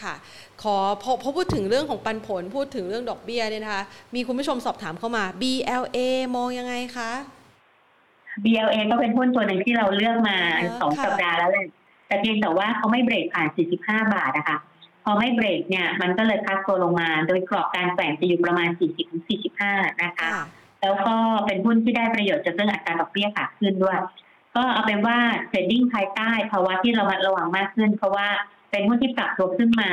[0.02, 0.16] ค่ะ
[0.64, 3.84] ขอพอพอพูดถึงเรื่องของปันผลพูดถึงเรื่องดอกเบี้ยเนี่ยนะคะ
[4.16, 5.98] มีคุณผู้ชมสอบถามเข้ามา BLA
[6.36, 7.12] มองยังไงคะ
[8.44, 10.38] BLA ก็เป็นหุ้นตัวหนึ่งที่เราเลือกมา
[10.82, 11.68] สองสัปดาห์แล้วเลย
[12.08, 13.48] แต่เพียงแต่ว่าเขาไม่เบรกผ่าน
[13.82, 14.58] 45 บาทนะคะ
[15.08, 18.70] พอไม่เบรกเนี่ยมันก็เลยพักตัวลงมา โดยกรอบการแกว่งจะอยู่ประมาณ
[19.36, 20.30] 40-45 นะคะ
[20.82, 23.98] แล้วก็เป็นหุ้นที่ได้ประโยชน์จากเรื่องอัตราดอกเบี้ยขาขึ้นด้วย
[24.56, 28.28] ก็เอาเป็นว่าเทรดดิ้งภายใต้ภาวะที่เราระวังมากขึ้น เพราะว่า
[28.72, 29.90] เป็นหุ้นที่ปรับตัวขึ้นมา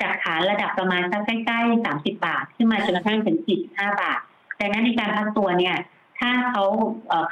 [0.00, 3.38] จากฐานระดับประมาณสักใกล้ๆ 30 บาท ขึ้นมาจนกระทั่งถึง
[3.68, 4.18] 45 บาท
[4.56, 5.76] แต่นั้นในการพักตัวเนี่ย
[6.20, 6.64] ถ้าเขา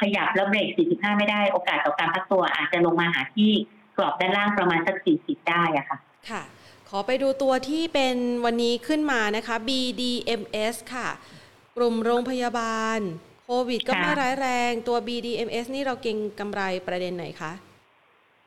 [0.00, 3.50] ขยับแล้วเบรก 45 ไม่ได้โอกาสต่อการพักตัวอาจจะลงมาหาที่
[3.96, 5.98] กรอบด้านล่างประมาณสัก 40 ได้อะค่ะ
[6.30, 6.42] ค่ะ
[6.92, 11.08] ขอไปดูตัวที่เป็นวันนี้ขึ้นมานะคะ BDMS ค่ะ
[11.76, 12.98] กลุ่มโรงพยาบาล
[13.44, 17.52] โควิดก็ไม่ร้ายแรง ตัว BDMS นี่เราเก็งกำไรประเด็นไหนคะ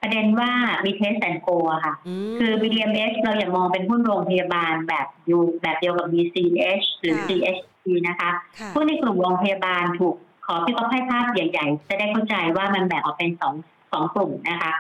[0.02, 0.52] ประเด็นว่า
[0.86, 1.50] มี Test and Go
[1.86, 1.94] ค่ะ
[2.40, 8.30] คือ BDMS เราอย่ามองเป็นหุ้นโรงพยาบาลแบบอยู่แบบเดียวกับ BCH หรือ CHG นะคะ
[8.76, 10.16] หุ้นในกลุ่มโรงพยาบาลถูก
[10.46, 13.54] ขอพี่ก็ให้ภาพใหญ่ๆ จะได้เข้าใจว่ามันแบ่งออกเป็นสอง
[13.92, 14.72] สองกลุ่มนะคะ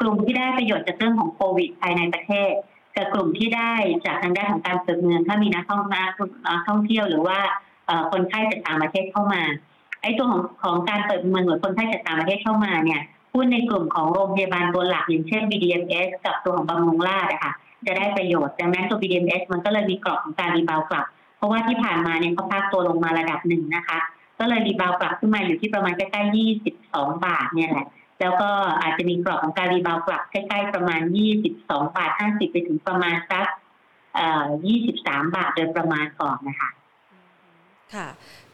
[0.00, 2.52] กลุ่มที่ได้ประโยชน์จากเรื่องของโควิดภายในประเทศ
[2.96, 3.72] กับกลุ่มที่ได้
[4.04, 6.02] จากทางด้านของการเปิดเมืองถ้ามีนักท่องนั
[6.58, 7.38] กท่องเที่ยวหรือว่า
[8.12, 9.42] คนไข้จากต่างประเทศเข้ามา
[10.02, 13.00] ไอ้ตัวของของการเปิดเมืองหรือคนไข้จากต่างประเทศเข้ามาเนี่ย
[13.34, 17.52] หุ้นในกลุ่มของโรงพยาบาลตัวหลักอย่างเช่น BDMs กับตัวของบำรุงราชนะคะ
[17.86, 23.98] จะได้ประโยชน์ดังนั้นตัว BDMs มันก็เลยมีกรอบของการรีบาวกลับ เพราะว่าที่ผ่านมาเนี่ยเขาพักตัวลงมาระดับหนึ่งนะคะ
[24.38, 26.34] ก็เลยรีบาวกลับขึ้นมาอยู่ที่ประมาณใกล้ๆ
[26.76, 27.86] 22 บาทเนี่ยแหละ
[28.20, 28.50] แล้วก็
[28.80, 31.00] อาจจะมีกรอบของการรีบาวกลับใกล้ ๆ ประมาณ
[31.46, 33.46] 22 บาท 50 ไปถึงประมาณสัก
[34.14, 34.46] เอ่อ
[34.88, 36.70] 23 บาทโดยประมาณก่อนนะคะ
[37.94, 38.08] ค่ะ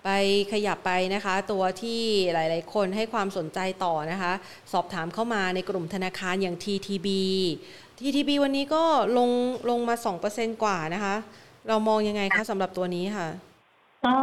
[0.05, 0.09] ไป
[0.53, 2.01] ขยับไปนะคะ ตัวที่
[2.33, 4.33] หลาย ๆ คนให้ความสนใจต่อนะคะ
[4.73, 7.09] สอบถามเข้ามาในกลุ่มธนาคารอย่าง TTB
[7.99, 8.85] TTB วันนี้ก็
[9.19, 9.31] ลง
[9.71, 9.95] ลงมา
[10.29, 11.14] 2%กว่านะคะ
[11.69, 13.29] เรามองยังไงคะสำหรับตัวนี้ค่ะ
[14.07, 14.14] ก็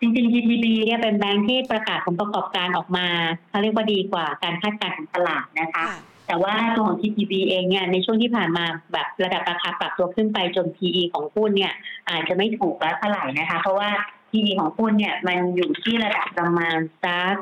[0.00, 3.06] จริงๆ GTB เนี่ยเป็นแบงค์ที่ประกาศผลประกอบการออกมา
[3.48, 11.72] เขาเรียกว่าดีกว่าการคาดการณ์ของตลาดนะคะค่ะแต่ว่าตัวของ TTB เองเนี่ยในช่วงที่ผ่านมาแบบระดับราคาปรับตัวขึ้นไปจน PE ของหุ้นเนี่ย
[12.10, 13.88] อาจจะไม่ถูกแล้วเท่าไหร่นะคะ เพราะว่า
[14.30, 17.34] PE ของหุ้นเนี่ยมันอยู่ที่ระดับประมาณสัก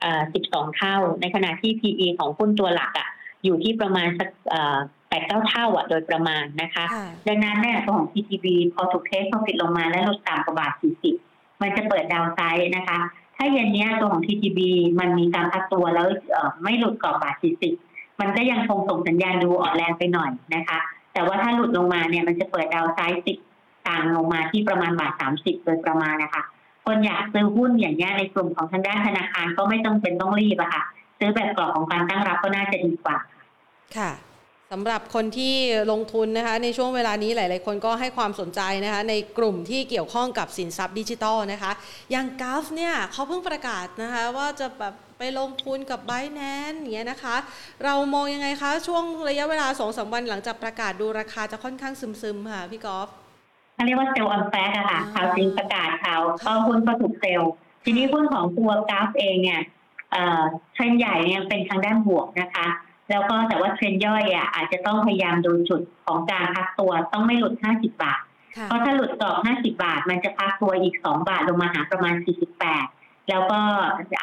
[0.00, 3.08] เอ่อ12เท่า ในขณะที่ PE ของหุ้นตัวหลักอะ
[3.44, 4.78] อยู่ที่ประมาณสักเอ่อ
[5.10, 11.31] 8 9เท่าอะโดยประมาณนะคะค่ะดังนั้นเนี่ยตัวของ TTB พอถูกเทสพอปิดลงมาและลดต่ำกว่าบาท40
[11.62, 12.98] มันจะเปิดดาวไซด์นะคะ
[13.36, 14.60] ถ้าเย็นนี้ตัวของ TTB
[15.00, 16.06] มันมีการพักตัวแล้ว
[16.62, 17.34] ไม่หลุดกรอบบาท
[17.78, 20.78] 40มันก็ยังคงส่งสัญญาณดูอ่อนแรงไปหน่อยนะคะ
[21.12, 23.38] แต่ว่าถ้าหลุดลงมาเนี่ยมันจะเปิดดาวไซด์ติด
[23.88, 26.42] ต่างลงมาที่ประมาณบาท 30 โดยประมาณนะคะ
[26.84, 30.82] คนอยากซื้อหุ้นอย่างนี้ยในกลุ่มของทางด้านธนาคารก็ไม่ต้องเป็นต้องรีบอะค่ะ
[31.18, 33.16] ซื้อแบบกรอบของการตั้งรับก็น่าจะดีกว่า
[33.96, 34.10] ค่ะ
[34.72, 35.54] สำหรับคนที่
[35.92, 41.72] ลงทุนนะคะในช่วงเวลานี้หลาย ๆ คนก็ให้ความสนใจนะคะในกลุ่มที่เกี่ยวข้องกับสินทรัพย์ดิจิทัลนะคะ
[42.12, 47.36] อย่างกราฟเนี่ยเขาเพิ่งประกาศนะคะว่าจะแบบไปลงทุนกับ b บ n a n c e อย่างเงี้ยนะคะ
[47.84, 53.08] เรามองยังไงคะ ช่วงระยะเวลา2อสวันหลังจากประกาศดูราคาจะค่อนข้างซึม ๆ ค่ะ พี่กอล์ฟ
[53.74, 57.50] เขาเรียกว่า sell on fact อะค่ะอ่าข่าวจริงประกาศข่าวก็หุ้นก็ถูก sell
[57.84, 59.60] ทีนี้หุ้นของตัวกราฟเองเนี่ย
[60.10, 60.42] เอ่อ
[60.72, 62.66] เทรนด์ใหญ่เนี่ยเป็นทางด้านบวกนะคะ
[63.12, 68.20] แล้วก็แต่ว่าเทรนด์ย่อยอะอาจจะต้องพยายามดูจุดของการพักตัวต้องไม่หลุด 50 บาท
[68.56, 72.14] ค่ะเพราะถ้าหลุดกรอบ 50 บาท มันจะพักตัวอีก 2 บาทลงมาหาประมาณ
[72.70, 73.58] 48 แล้วก็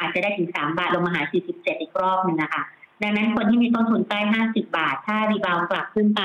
[0.00, 1.20] อาจจะได้ถึง 3 บาทลงมาหา
[1.52, 2.62] 47 อีกรอบหนึ่งนะคะ
[3.02, 6.22] ดังนั้นคนที่มีต้นทุนใกล้ 50 บาท ถ้า rebound กลับขึ้นไป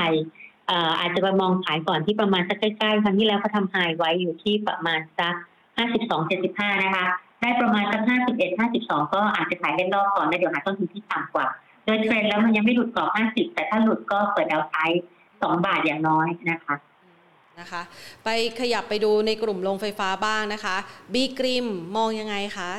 [0.68, 5.34] เอ่ออาจจะไปมองขายก่อนที่ประมาณสักใกล้ๆครั้งที่แล้วเขาทำไฮไว้อยู่ที่ประมาณสัก
[6.10, 7.06] 52.75 นะคะ
[7.42, 8.02] ได้ประมาณสัก
[8.38, 11.48] 51 52 ก็อาจจะขายเล่นรอบก่อนแล้วเดี๋ยวหาต้นทุนที่ต่ำกว่า
[11.86, 16.76] โดยเทรนด์แล้วมันยังไม่หลุดกรอบ 50 แต่ถ้าหลุดก็เปิดดาวไซด์2บาทอย่างน้อยนะคะ
[17.60, 17.82] นะคะ
[18.24, 18.30] ไป
[18.60, 20.76] ขยับไปดูในกลุ่มโรงไฟฟ้าบ้างนะคะ
[21.14, 22.72] บีกริมมองยังไงคะ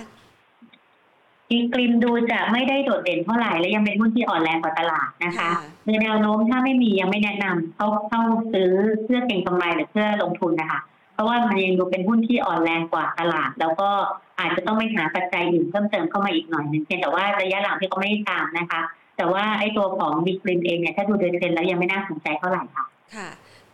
[1.50, 8.20] อีกริมดูจะไม่ได้โดดเด่นเท่าไหร่และยังเป็นหุ้นที่อ่อนแรงกว่าตลาดนะคะค่ะในแนวโน้มถ้าไม่มียังไม่แนะนำเข้าเข้า
[8.52, 8.70] ซื้อ
[9.04, 10.80] เพื่อเก็งกำไรหรือเพื่อลงทุนนะคะ
[11.14, 13.90] เพราะว่ามันยังดูเป็นหุ้นที่อ่อนแรงกว่าตลาด แล้วก็
[14.38, 18.80] อาจจะต้องไปหาปัจจัยอื่นเพิ่มเติมเข้ามาอีกหน่อยหนึงเพียงแต่ว่าระยะหลังที่เขาไม่ได้ตามนะคะ
[19.16, 22.84] แต่ว่าไอ้ตัวของ BGRIM เองเนี่ยถ้าดูโดยเทรนด์แล้วยังไม่น่าสนใจเท่าไหร่ค่ะ
[23.14, 23.28] ค่ะ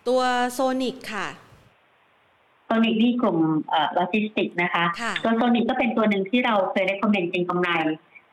[0.09, 1.29] ตัว SONIC ค่ะ
[2.67, 3.39] SONIC นี่กลุ่ม
[3.71, 7.71] เอ่อโลจิสติกนะคะค่ะตัว SONIC ก็เป็นตัวหนึ่งที่เราเคยได้ comment เก็งกำไร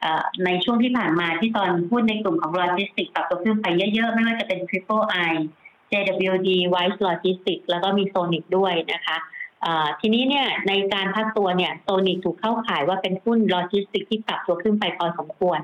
[0.02, 5.32] เอ่อในช่วงที่ผ่านมาที่ตอนหุ้นในกลุ่มของโลจิสติกปรับตัวขึ้นไปเยอะๆ ไม่ว่าจะเป็น Triple I
[5.92, 9.39] JWD Wise Logistics แล้วก็มีโซนิกด้วยนะคะเอ่อ
[10.00, 15.60] ทีนี้เนี่ยในการพักตัวเนี่ยโซนิกถูกเข้าข่ายว่าเป็นหุ้นโลจิสติกที่ปรับตัวขึ้นไปพอสมควร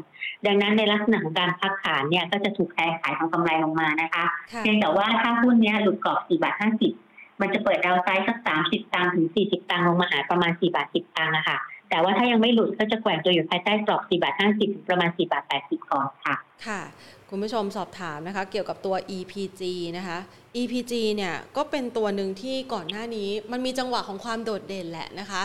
[0.46, 6.56] ดังนั้นในลักษณะของการพักฐานเนี่ยก็จะถูกแพ้ขายทางกำไรลงมานะคะค่ะเพียงแต่ว่าถ้าหุ้นเนี้ยหลุดกรอบ4บาท
[6.98, 11.58] 50 มันจะเปิดดาวไซด์สัก 30 ตังค์ถึง 40 ตังค์ลงมาหาประมาณ 4 บาท 10 ตังค์นะคะ
[11.90, 16.36] แต่ว่าถ้ายังไม่หลุดก็จะแกว่งตัวอยู่ภายใต้กรอบ 4 บาท 50 ถึงประมาณ 4 บาท 80 ก่อนค่ะ
[16.68, 16.82] ค่ะ
[17.30, 19.62] คุณผู้ชมสอบถามนะคะ เกี่ยวกับตัว EPG
[19.98, 20.18] นะคะ
[20.62, 25.44] EPG เนี่ยก็เป็นตัวหนึ่งที่ก่อนหน้านี้มันมีจังหวะของความโดดเด่นแหละนะคะ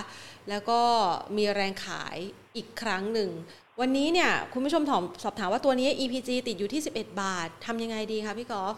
[0.49, 0.81] แล้วก็
[1.37, 2.17] มีแรงขาย
[2.57, 3.31] อีกครั้งหนึ่ง
[3.81, 8.77] วันนี้เนี่ยคุณผู้ชมถามสอบถามว่าตัวนี้ EPG ติดอยู่ที่ 11 บาททำยังไงดีคะพี่กอล์ฟ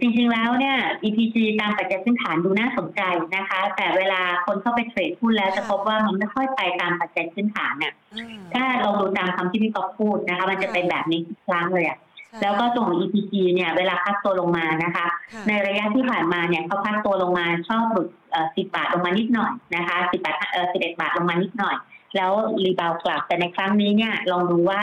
[0.00, 3.00] จริงๆ แล้วเนี่ย EPG ตามปัจจัยพื้นฐานดูน่าสนใจ
[3.36, 21.76] นะคะ แต่เวลาคนเข้าไปเทรดหุ้นแล้วจะพบว่ามันไม่ค่อยไปตามปัจจัยพื้นฐานน่ะอ่าถ้าเราดูตามคำที่พี่ก๊อฟพูดนะคะ มันจะเป็นแบบนี้ทุกครั้งเลยอะใช่แล้วก็ตัวของ EPG เนี่ยเวลาพักตัวลงมานะคะค่ะในระยะที่ผ่านมาเนี่ยเขาพักตัวลงมาชอบหลุดเอ่อ10บาทลงมานิดหน่อยนะคะ10บาทเอ่อ11บาทลงมานิดหน่อย
[22.16, 22.32] แล้ว
[22.64, 24.82] rebound กลับแต่ในครั้งนี้เนี่ยลองดูว่า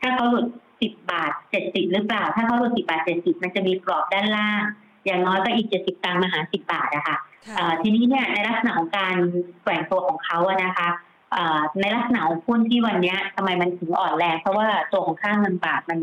[0.00, 0.46] ถ้าเขาหลุด
[0.80, 4.62] 10บาท70หรือเปล่า ถ้าเขาหลุด10บาท70มันจะมีกรอบด้านล่าง
[5.04, 7.16] อย่างน้อยก็อีก70ตังค์มาหา10บาทอะค่ะ
[7.46, 9.16] ค่ะเอ่อทีนี้เนี่ยในลักษณะของการ
[9.62, 10.88] แกว่งตัวของเขาอะนะคะ
[11.32, 16.00] เอ่อในลักษณะของหุ้นที่วันเนี้ยทำไมมันถึงอ่อนแรงเพราะว่าตัวของค่าเงินบาทมัน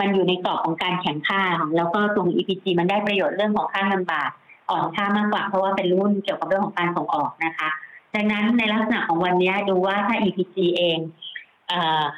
[0.00, 4.30] มันอยู่ในกรอบของการแข่งค่าค่ะแล้วก็ตัวของ EPG มันได้ประโยชน์เรื่องของค่าเงินบาท
[4.70, 7.68] อ่อนค่ามากกว่า เพราะว่าเป็นรุ่นเกี่ยวกับเรื่องของการส่งออกนะคะ
[8.14, 11.25] ดังนั้นในลักษณะของวันเนี้ยดูว่าถ้า EPG เองเอ่อ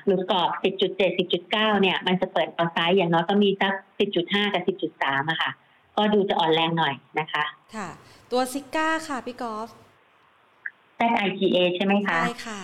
[0.06, 3.72] หลุดกรอบ 10.7 10.9 เนี่ย มันจะเปิดเอาไซด์อย่างน้อยก็มีสัก
[4.14, 4.62] 10.5 กับ
[5.00, 5.50] 10.3อะค่ะ
[5.96, 7.44] ก็ดูจะอ่อนแรงหน่อยนะคะ
[7.74, 7.88] ค่ะ
[8.30, 9.68] ตัวซิก้าค่ะ พี่กอล์ฟ
[10.98, 12.62] ZIGA ใช่ไหมคะ ใช่ค่ะ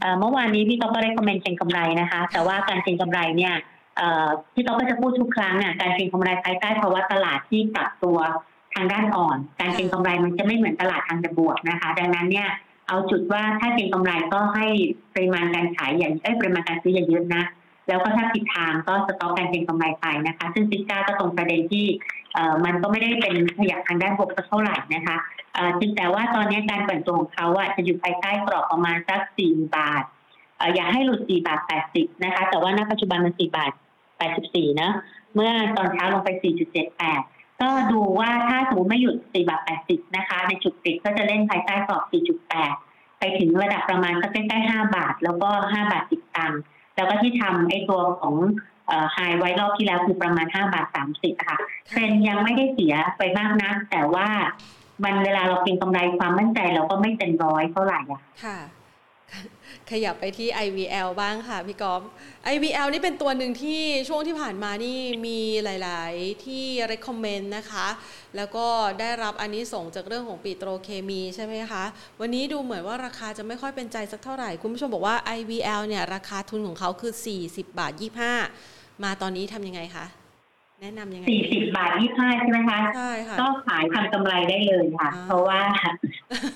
[0.00, 3.54] เอ่อเมื่อวานนี้พี่ก๊อฟก็ได้คอมเมนต์เก็งกำไรนะคะ แต่ว่าการเก็งกำไรเนี่ย
[3.96, 8.18] เอ่อพี่ก๊อฟก็จะพูดทุกครั้งอะการเก็งกำไรภายใต้ภาวะตลาดที่ปรับตัว
[8.74, 12.48] ทางด้านอ่อน การเก็งกำไรมันจะไม่เหมือนตลาดทางจะบวกนะคะ ดังนั้นเนี่ย
[12.88, 14.66] เอาจุดว่าถ้าเก็งกำไรก็ให้
[15.14, 17.42] ปริมาณการขายอย่างเอ้ปริมาณการซื้ออย่าเยอะนะ
[17.88, 21.86] แล้วก็ถ้าผิดทางก็สต็อปการเก็งกำไรไปนะคะ ซึ่งซิก้าก็ตรงประเด็นที่
[22.34, 25.16] เอ่อมันก็ไม่ได้เป็นขยับทางด้านบวกเท่าไหร่นะคะ
[25.54, 30.02] เอ่อจึงแต่ว่าตอนนี้การเปิดตัวของเขาอะจะอยู่ภายใต้กรอบประมาณสักสี่บาท
[30.56, 33.72] เอ่ออย่าให้หลุดสี่บาทแปดสิบนะคะ แต่ว่าณปัจจุบันมันสี่บาท
[34.18, 34.90] แปดสิบสี่นะ
[35.34, 37.22] เมื่อตอนเช้าลงไปสี่จุดเจ็ดแปด
[37.60, 42.74] ก็ดูว่าถ้าสมมติไม่หยุดสี่บาทแปดสิบนะคะ ในจุดติดก็จะเล่นภายใต้กรอบสี่จุดแปด
[43.18, 46.60] ไปถึงระดับประมาณสักใกล้ๆห้าบาท แล้วก็ห้าบาทสิบตังค์
[46.96, 48.34] แล้วก็ที่ทำไอ้ตัวของ
[49.12, 50.86] ไฮไว้รอบที่แล้วคือประมาณ 5 บาท
[51.16, 54.28] 30 ค่ะเทรนยังไม่ได้เสียไปมากนักแต่ว่า
[55.04, 58.58] มันเวลาเราเก็งกำไรความมั่นใจเราก็ไม่เต็มร้อยเท่าไหร่อะค่ะ
[59.90, 62.02] ขยับไปที่ IVL บ้างค่ะพี่กอฟ
[62.54, 67.86] IVL นี่เป็นตัวหนึ่งที่ช่วงที่ผ่านมานี่มีหลาย ๆ ที่ recommend นะคะ
[68.36, 68.66] แล้วก็
[69.00, 71.84] ได้รับอันนี้ส่งจากเรื่องของปิโตรเคมีใช่ไหมคะ
[72.20, 77.12] วันนี้ดูเหมือนว่าราคาจะไม่ค่อยเป็นใจสักเท่าไหร่ คุณผู้ชมบอกว่า IVL เนี่ยราคาทุนของเขาคือ
[77.44, 77.92] 40 บาท
[78.46, 80.06] 25 มาตอนนี้ทำยังไงคะ
[80.80, 85.60] แนะนำยังไงสี่สิบบาทยี่ห้าใช่ไหมคะใช่ค่ะก็ขายทำกำไรได้เลยค่ะอ่าเพราะว่า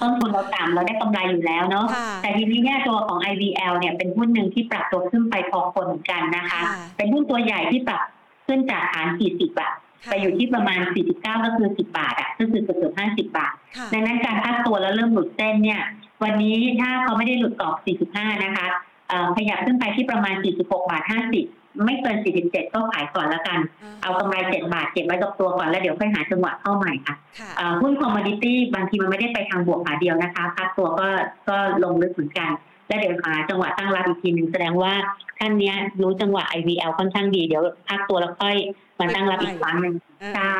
[0.01, 8.01] ต้นทุนเราต่ำเราได้กำไรอยู่แล้วเนาะค่ะแต่ทีนี้เนี่ยตัวของ IVL เนี่ยเป็นหุ้นหนึ่งที่ปรับตัวขึ้นไปพอคนเหมือนกันนะคะค่ะเป็นหุ้นตัวใหญ่ที่ปรับ
[8.47, 10.81] ขึ้นจากฐาน40บาทค่ะไปอยู่ที่ประมาณ
[11.13, 15.81] 49 ก็คือ 10 บาทอะก็คือเกือบๆ50 บาทค่ะดังนั้นการพักตัวแล้วเริ่มหลุดเส้นเนี่ย
[16.23, 17.77] วันนี้ถ้าเขาไม่ได้หลุดกรอบ
[18.17, 18.67] 45 นะคะ
[19.09, 22.17] เอ่อขยับขึ้นไปที่ประมาณ 46 บาท 50 ไม่เกิน
[22.47, 23.59] 47 ก็ขายก่อนแล้วกัน
[24.03, 31.07] เอากำไร 7 บาทเก็บไว้กับตัวก่อนแล้วเดี๋ยวค่อยหาจังหวะเข้าใหม่ค่ะค่ะเอ่อหุ้นคอมมดิตี้บางทีมันไม่ได้ไปทางบวกขาเดียวนะคะพักตัวก็
[31.49, 32.51] ก็ลงลึกเหมือนกัน
[32.89, 34.93] แล้วเดี๋ยวหาจังหวะตั้งรับอีกทีหนึ่งแสดงว่า
[35.39, 38.57] ท่านเนี้ยรู้จังหวะ IVL ค่อนข้างดีเดี๋ยวพักตัวแล้วค่อย
[38.99, 39.95] มาตั้งรับอีกครั้งหนึ่ง
[40.35, 40.53] ใช่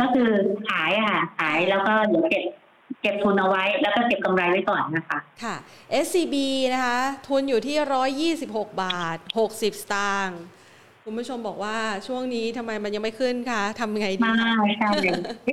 [0.00, 0.30] ก็คือ
[0.68, 5.54] ขายอะค่ะขายแล้วก็เดี๋ยวเก็บเก็บทุนเอาไว้ แล้วก็เก็บกำไรไว้ก่อนนะคะ ค่ะ
[6.04, 6.34] SCB
[6.72, 6.98] นะคะ
[7.28, 10.42] ทุนอยู่ที่ 126 บาท 60 สตางค์
[11.08, 11.76] คุณผู้ชมบอกว่า
[12.06, 14.88] ช่วงนี้ทำไมมันยังไม่ขึ้นคะทำยังไงดีมาคะใช่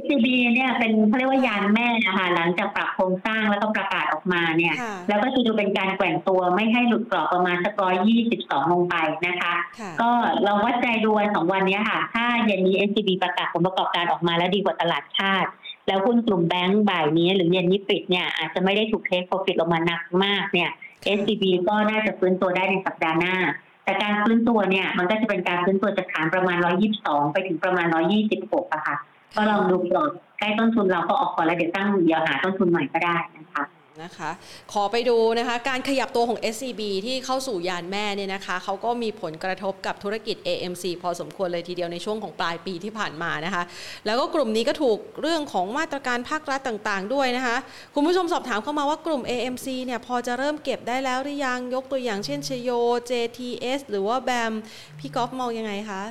[0.02, 8.96] SCB เนี่ยเป็นเขาเรียกว่ายานแม่นะคะหลังจากปรับโครงสร้างแล้วก็ประกาศออกมาเนี่ยค่ะแล้วก็จะดูเป็นการแกว่งตัวไม่ให้หลุดกรอบประมาณสักร้อยยี่สิบสองลงไป
[9.28, 10.10] นะคะค่ะก็
[10.44, 15.50] เราวัดใจดูวันสองวันเนี้ยค่ะ ถ้าเย็นนี้ SCB ประกาศผลประกอบการออกมาแล้วดีกว่าตลาดชาติ
[15.88, 20.70] แล้วหุ้นกลุ่มแบงก์บ่ายนี้หรือเย็นนี้ปิดเนี่ยอาจจะไม่ได้ถูกเทคโปรฟิตลงมาหนักมากเนี่ย
[21.18, 23.36] SCB ก็น่าจะฟื้นตัวได้ในสัปดาห์หน้า
[23.84, 26.58] แต่การฟื้นตัวเนี่ยมันก็จะเป็นการฟื้นตัวจากฐานประมาณ
[26.96, 27.88] 122 ไปถึงประมาณ
[28.30, 28.96] 126อะค่ะ
[29.36, 30.10] ก็ลองดูกรอบ
[30.40, 33.64] ใกล้ต้นทุนเราก็ออกก่อนแล้วเดี๋ยวตั้งเดี๋ยวหาต้นทุนใหม่ก็ได้นะคะ
[34.02, 34.32] นะคะ
[34.74, 43.64] ขอไปดูนะคะการขยับตัวของ SCB ที่เข้าสู่ยานแม่เนี่ยนะคะเขาก็มีผลกระทบกับธุรกิจ AMC พอสมควรเลยทีเดียวในช่วงของปลายปีที่ผ่านมานะคะ
[44.06, 47.58] แล้วก็กลุ่มนี้ก็ถูกเรื่องของมาตรการภาครัฐต่างๆ ด้วยนะคะ
[47.96, 52.70] คุณผู้ชมสอบถามเข้ามาว่ากลุ่ม AMC เนี่ยพอจะเริ่มเก็บได้แล้วหรือยังยกตัวอย่างเช่นชโย
[53.10, 54.54] JTS หรือว่าแบม
[55.00, 56.04] พี่ก๊อฟมองยังไงคะ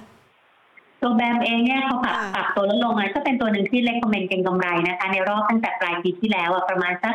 [1.03, 7.15] ตัวแบมเองเนี่ยเขาปรับค่ะปรับตัวลดลงนะก็เป็นตัวหนึ่งที่เล c คอมเมนต์เก็งกำไรนะคะ ในรอบตั้งแต่ปลายปีที่แล้วอะประมาณสัก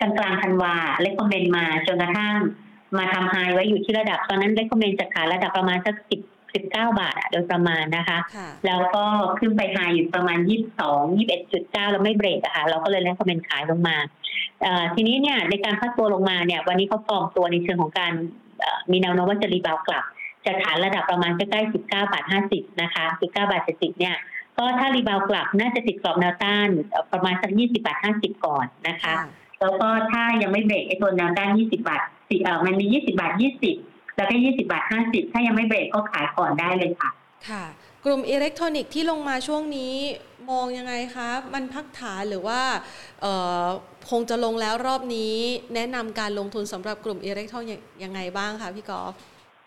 [0.00, 2.34] กลางกลางๆธันวาเล c คอมเมนต์มาจนกระทั่ง
[2.98, 6.20] มาทำไฮไว้อยู่ที่ระดับ ตอนนั้นเล c คอมเมนต์จากขาระดับประมาณสักสิบ
[6.54, 9.04] สิบเก้าบาทอะโดยประมาณนะคะค่ะแล้วก็
[9.38, 13.96] ขึ้นไป high อยู่ประมาณยี่สิบสองยี่สิบเอ็ดจุดเก้าแล้วไม่เบรกอะค่ะ เราก็เลยเล c คอมเมนต์ขายลงมา
[14.62, 18.12] เอ่อทีนี้เนี่ยในการพักตัวลงมาเนี่ย วันนี้เขาฟอร์มตัวในเชิงของการ
[18.60, 20.04] เอ่อมีแนวโน้มว่าจะ rebound กลับ
[20.46, 24.16] จากฐานระดับประมาณใกล้ๆ19บาท50 นะคะ 19บาท70เนี่ย
[24.58, 29.12] ก็ถ้า rebound กลับน่าจะติดกรอบแนวต้านเอ่อประมาณสัก20บาท50 ก่อนนะคะ
[29.60, 33.32] แล้วก็ถ้ายังไม่เบรกไอ้ตัวแนวต้าน20 บาทสิเออมันมี 20 บาท
[33.74, 37.10] 20 แล้วก็ 20 บาท 50 ถ้ายังไม่เบรกก็ขายก่อนได้เลยค่ะ
[37.48, 37.64] ค่ะ
[38.04, 39.94] กลุ่มอิเล็กทรอนิกส์ที่ลงมาช่วงนี้
[40.50, 42.60] มองยังไงคะ มันพักฐานหรือว่า
[43.20, 43.32] เอ่
[43.62, 43.64] อ
[44.10, 45.34] คงจะลงแล้วรอบนี้
[45.74, 49.12] แนะนำการลงทุนสำหรับกลุ่มอิเล็กทรอนิกส์ยังไงบ้างคะพี่กอล์ฟ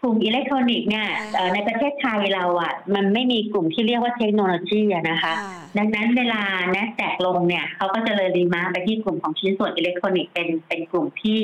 [0.01, 6.41] กลุ่มอิเล็กทรอนิกส์เนี่ยค่ะเอ่อในประเทศไทยเราอะมันไม่มีกลุ่มที่เรียกว่าเทคโนโลยีอะนะคะค่ะดังนั้นเวลา
[6.75, 11.39] n a s d a q ลงเนี่ยเขาก็จะเลย remark ไปที่กลุ่มของชิ้นส่วนอิเล็กทรอนิกส์เป็นเป็นกลุ่มที่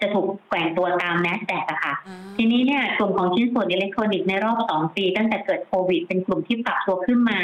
[0.00, 7.40] จะถูกแกว่งตัวตาม n a s d a q อะค่ะอ่าทีนี้เนี่ยกลุ่มของชิ้นส่วนอิเล็กทรอนิกส์ในรอบสองปี ตั้งแต่เกิดโควิด เป็นกลุ่มที่ปรับตัวขึ้นมา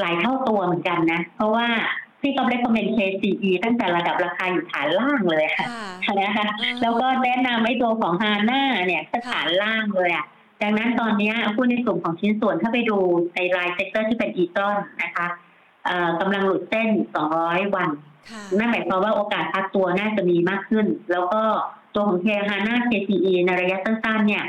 [0.00, 1.68] หลายเท่าตัวเหมือนกันนะ เพราะว่า
[2.22, 5.66] พี่ก็ได้ comment KCE ตั้งแต่ระดับราคาอยู่ฐานล่างเลยค่ะ
[6.04, 10.26] ค่ะนะคะอ่าแล้วก็แนะนำไอ้ตัวของ HANA เนี่ยก็ฐานล่างเลยอะ
[10.62, 12.98] ดังนั้นตอนเนี้ยหุ้นในกลุ่มของชิ้นส่วนถ้าไปดู
[13.34, 15.26] ในราย sector ที่เป็น ETRON นะคะ
[15.84, 16.88] เอ่อกำลังหลุดเส้น
[17.30, 17.88] 200 วัน
[18.30, 21.42] ค่ะนั่นหมายความว่าโอกาสพักตัวน่าจะมีมากขึ้น แล้วก็
[21.94, 24.44] ตัวของเทฮาน่า KCE ในระยะสั้นๆเนี่ย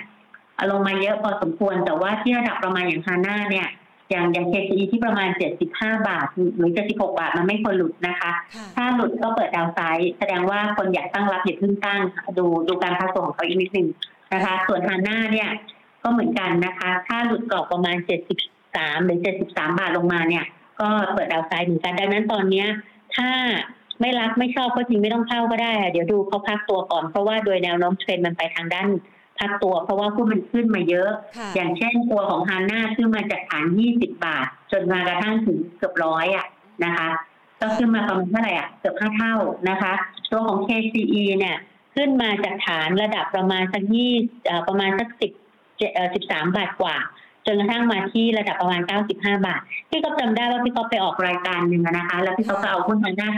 [0.71, 3.67] ลงมาเยอะพอสมควรแต่ว่าที่ระดับประมาณอย่างฮาน่าเนี่ย
[4.09, 5.29] อย่างอย่าง KCE ที่ประมาณ
[5.67, 6.27] 75 บาท
[6.57, 12.01] หรือ 76 บาท มันไม่ควรหลุดนะคะค่ะถ้าหลุดก็เปิดดาวไซด์แสดงว่าคนอยากตั้งรับอย่าเพิ่งตั้ง
[12.37, 13.87] ดูดูการพักตัวของเขาอีกนิดนึง
[14.33, 15.49] นะคะ ส่วนฮาน่าเนี่ย
[16.03, 17.97] ก็เหมือนกันนะคะ ถ้าหลุดกรอบประมาณ
[18.51, 20.45] 73 หรือ 73 บาทลงมาเนี่ย
[20.81, 22.67] ก็เปิดดาวไซด์เหมือนกัน ดังนั้นตอนเนี้ย
[23.15, 23.29] ถ้า
[24.01, 28.89] ไม่รักไม่ชอบก็จริงไม่ต้องเข้าก็ได้ เดี๋ยวดูเขาพักตัวก่อนเพราะว่าโดยแนวโน้มเทรนมันไปทางด้าน
[29.43, 31.09] พักตัวเพราะว่าหุ้นมันขึ้นมาเยอะ
[31.55, 33.65] อย่างเช่นตัวของฮาน่าขึ้นมาจากฐาน
[33.95, 36.47] 20 บาท จนมากระทั่งถึงเกือบร้อยอะ
[36.83, 37.07] นะคะ
[37.59, 39.35] ก็ขึ้นมาประมาณเท่าไหร่อะเกือบห้าเท่า
[39.69, 39.93] นะคะ
[40.31, 41.57] ตัวของ KCE เนี่ย
[41.95, 44.13] ขึ้นมาจากฐานระดับประมาณสักยี่
[44.67, 45.31] ประมาณสักสิบ
[46.13, 46.97] สิบสามบาทกว่า
[47.45, 49.13] จนกระทั่งมาที่ระดับประมาณ 95
[49.45, 53.31] บาท พี่ก็จำได้ว่าพี่ก็ไปออกรายการหนึ่งนะคะ แล้วพี่ก็เอาหุ้นทางด้าน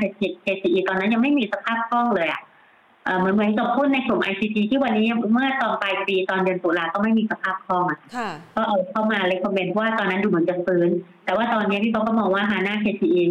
[0.45, 2.41] KCE ตอนนั้นยังไม่มีสภาพคล่องเลยอะ
[3.17, 7.99] เหมือนเหมือนกับหุ้นในกลุ่ม ICT ที่วันนี้เมื่อตอนปลายปีตอนเดือนตุลาก็ไม่มีสภาพคล่องอะ
[8.55, 10.89] ก็เอาเข้ามาเลยคอมเมนต์ว่าตอนนั้นดูเหมือนจะฟื้น
[11.25, 13.23] แต่ว่าตอนนี้พี่ก็มองว่าฮาน่า KCE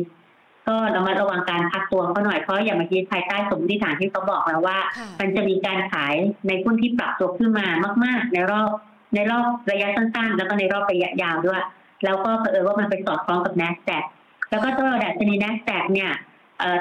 [0.68, 4.78] ก็เรามาระวังการพักตัวเขาหน่อยเพราะอย่างเมื่อกี้ภายใต้สมมติฐานที่เขาบอกแล้วว่า
[5.20, 6.14] มันจะมีการขาย
[6.46, 7.66] ในหุ้นที่ปรับตัวขึ้นมา
[8.04, 8.68] มาก ๆ ในรอบ
[9.14, 11.62] ในรอบระยะสั้นๆ แล้วก็ในรอบระยะยาวด้วย
[12.04, 14.04] แล้วก็เผอิญว่ามันไปสอดคล้องกับ n a s d a q
[14.50, 16.10] แล้วก็ตัวดัชนี n a s d a q เนี่ย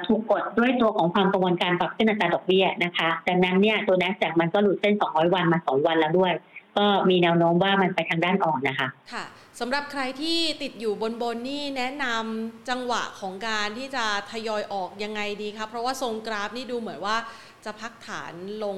[0.07, 6.33] ถูกกดด้วยตัวของความกังวลการปรับขึ้นอัตราดอกเบี้ยนะคะดังนั้นเนี่ยตัว n a s d a q มันก็หลุดเส้น 200 วันมา 2 วันแล้วด้วย
[6.77, 9.25] ก็มีแนวโน้มว่ามันไปทางด้านอ่อนนะคะค่ะ
[9.59, 17.17] สำหรับใครที่ติดอยู่บนบนนี่แนะนำจังหวะของการที่จะทยอยออกยังไงดีครับเพราะว่าทรงกราฟนี่ดูเหมือนว่า
[17.65, 18.77] จะพักฐานลง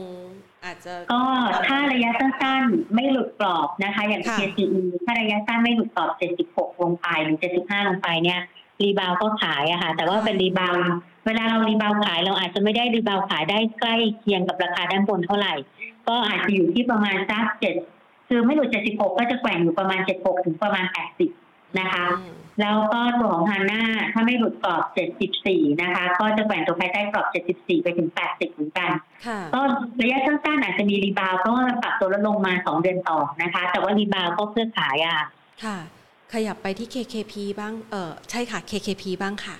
[0.65, 1.21] อาจจะก็
[1.67, 6.11] ถ้าระยะสั้นๆ ไม่หลุดกรอบนะคะ อย่าง KCE ถ้าระยะสั้นไม่หลุดกรอบ
[6.47, 8.41] 76 ลงไปหรือ 75 ลงไปเนี่ย
[8.83, 10.73] rebound ก็ขายอะค่ะ แต่ว่าเป็น rebound
[11.25, 15.53] เวลาเรา rebound ขายเราอาจจะไม่ได้ rebound ขายได้ใกล้เคียงกับราคาด้านบนเท่าไหร่
[16.07, 17.75] ก็อาจจะอยู่ที่ประมาณสักเจ็ด
[18.29, 20.85] คือไม่หลุด76ก็จะแกว่งอยู่ประมาณ76ถึงประมาณ
[21.31, 22.05] 80นะคะ
[22.61, 23.81] แล้วก็ตัวของ HANA
[24.13, 24.83] ถ้าไม่หลุดกรอบ
[25.33, 28.89] 74นะคะ ก็จะแกว่งตัวภายใต้กรอบ74ไปถึง80เหมือนกัน
[29.53, 29.61] ก็
[30.01, 31.53] ระยะสั้นๆอาจจะมี rebound ก็
[31.83, 35.17] ปรับตัวลดลงมา2เดือนต่อนะคะ แต่ว่า rebound ก็เพื่อขายอะ
[35.63, 35.77] ค่ะ
[36.33, 39.55] ขยับไปที่ KKP บ้าง เออใช่ค่ะ KKP บ้างค่ะ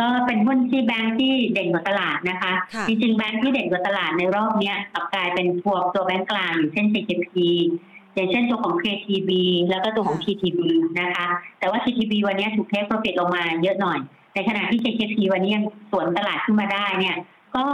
[0.00, 2.52] ก็เป็นหุ้นที่แบงค์ที่เด่นกว่าตลาดนะคะ
[2.88, 7.34] จริงๆแบงค์ที่เด่นกว่าตลาดในรอบนี้กลับกลายเป็นพวกตัวแบงค์กลางอย่างเช่น KKP
[8.14, 9.30] อย่างเช่นตัวของ KTB
[9.70, 10.60] แล้วก็ตัวของ TTB
[11.00, 11.26] นะคะ
[11.58, 13.98] แต่ว่า TTB วันนี้ถูกเทคโปรฟิตลงมาเยอะหน่อย
[14.34, 17.16] ในขณะที่ KKP วันนี้ยังสวนตลาดขึ้นมาได้เนี่ย
[17.56, 17.66] ก็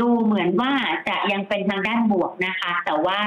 [0.00, 0.72] ดูเหมือนว่า
[1.08, 3.18] จะยังเป็นทางด้านบวกนะคะ แต่ว่า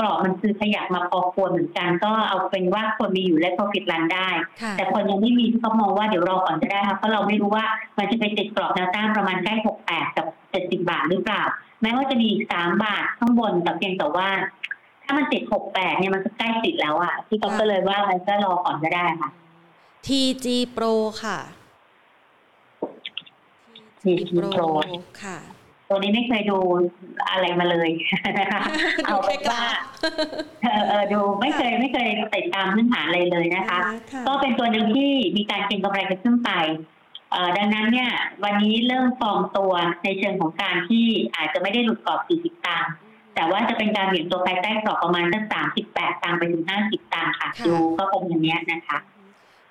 [0.00, 4.28] กรอบมันคือขยับมาพอควรเหมือนกัน ก็เอาเป็นว่าคนมีอยู่และ profit run ได้
[4.76, 7.64] แต่คนยังไม่มีก็มองว่าเดี๋ยวรอก่อนจะได้ค่ะเพราะเราไม่รู้ว่า
[7.98, 9.54] มันจะไปติดกรอบแนวต้านประมาณใกล้
[9.86, 11.42] 68กับ70บาทหรือเปล่า
[11.82, 14.28] แม้ว่าจะมีอีก3บาทข้างบนแต่เพียงแต่ว่า
[15.04, 15.42] ถ้ามันติด
[15.72, 19.30] 68เนี่ยมันก็ใกล้ติดแล้วอะที่ก็เลยว่ามันก็รอก่อนก็ได้ค่ะ
[20.06, 20.46] TG
[20.76, 20.92] Pro
[21.22, 21.38] ค่ะ
[24.02, 24.68] TG Pro
[25.22, 25.38] ค่ะ
[25.92, 26.58] ตัวนี้ไม่เคยดู
[27.30, 27.90] อะไรมาเลย
[28.38, 28.60] นะคะ
[29.04, 29.62] เอาเป็นว่า
[30.88, 33.78] เออดูไม่เคยไม่เคยติดตามพื้นฐานอะไรเลยนะคะ
[34.26, 36.50] ก็เป็นตัวหนึ่งที่มีการเก็งกำไรกันขึ้นไป
[37.56, 38.10] ดังนั้นเนี่ย
[38.44, 39.72] วันนี้เริ่มฟองตัว
[40.04, 42.92] ในเชิงของการที่อาจจะไม่ได้หลุดกรอบ 40 ตังค์
[43.34, 45.42] แต่ว่าจะเป็นการเหวี่ยงตัวภายใต้กรอบประมาณสัก
[45.84, 48.98] 38 ตังค์ไปถึง 50 ตังค์ค่ะ ดูก็คงอย่างนี้นะคะ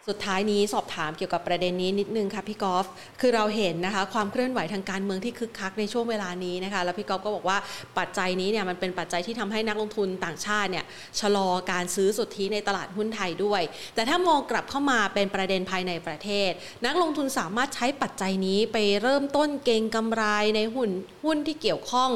[0.07, 2.85] สุดท้ายนี้สอบถามเกี่ยวกับประเด็นนี้นิดนึงค่ะพี่กอล์ฟ
[3.21, 7.57] คือเราเห็นนะคะความเคลื่อนไหวทางการเมืองที่คึกคักในช่วงเวลานี้นะคะแล้วพี่กอล์ฟก็บอกว่า
[7.97, 10.85] ปัจจัยนี้เนี่ยมันเป็นปัจจัยที่ทำให้นักลงทุนต่างชาติเนี่ย
[11.19, 13.61] ชะลอการซื้อสุทธิในตลาดหุ้นไทยด้วย
[13.95, 16.51] แต่ถ้ามองกลับเข้ามาเป็นประเด็นภายในประเทศ
[16.85, 20.23] นักลงทุนสามารถใช้ปัจจัยนี้ไปเริ่มต้นเก็งกำไร
[20.55, 20.89] ในหุ้น
[21.23, 22.11] หุ้นที่เกี่ยวข้อง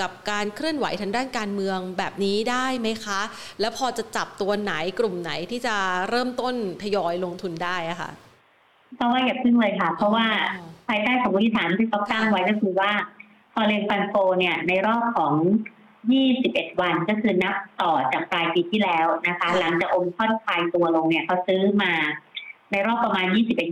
[0.00, 3.20] กับการเคลื่อนไหวทางด้านการเมืองแบบนี้ได้ไหมคะ
[3.60, 5.76] แล้วพอจะจับตัวไหนกลุ่มไหนที่จะ
[6.10, 6.54] เริ่มต้น
[6.84, 8.10] ทยอยลงทุนได้อะค่ะ
[8.96, 10.26] เพราะว่าอย่าพึ่งเลยค่ะ เพราะว่า
[10.88, 12.90] ภายใต้สมมติฐานที่เขาตั้งไว้ก็คือว่า
[13.54, 15.34] พอเรนฟันโฟเนี่ยในรอบของ
[16.02, 21.92] 21 วันก็คือนับต่อจากปลายปีที่แล้วนะคะ หลังจากอมค่อนคลายตัวลงเนี่ยเขาซื้อมา
[22.72, 23.26] ในรอบประมาณ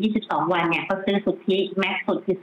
[0.04, 2.36] 21-22 วันเนี่ยเขาซื้อสุทธิแม็กซ์สุดคือ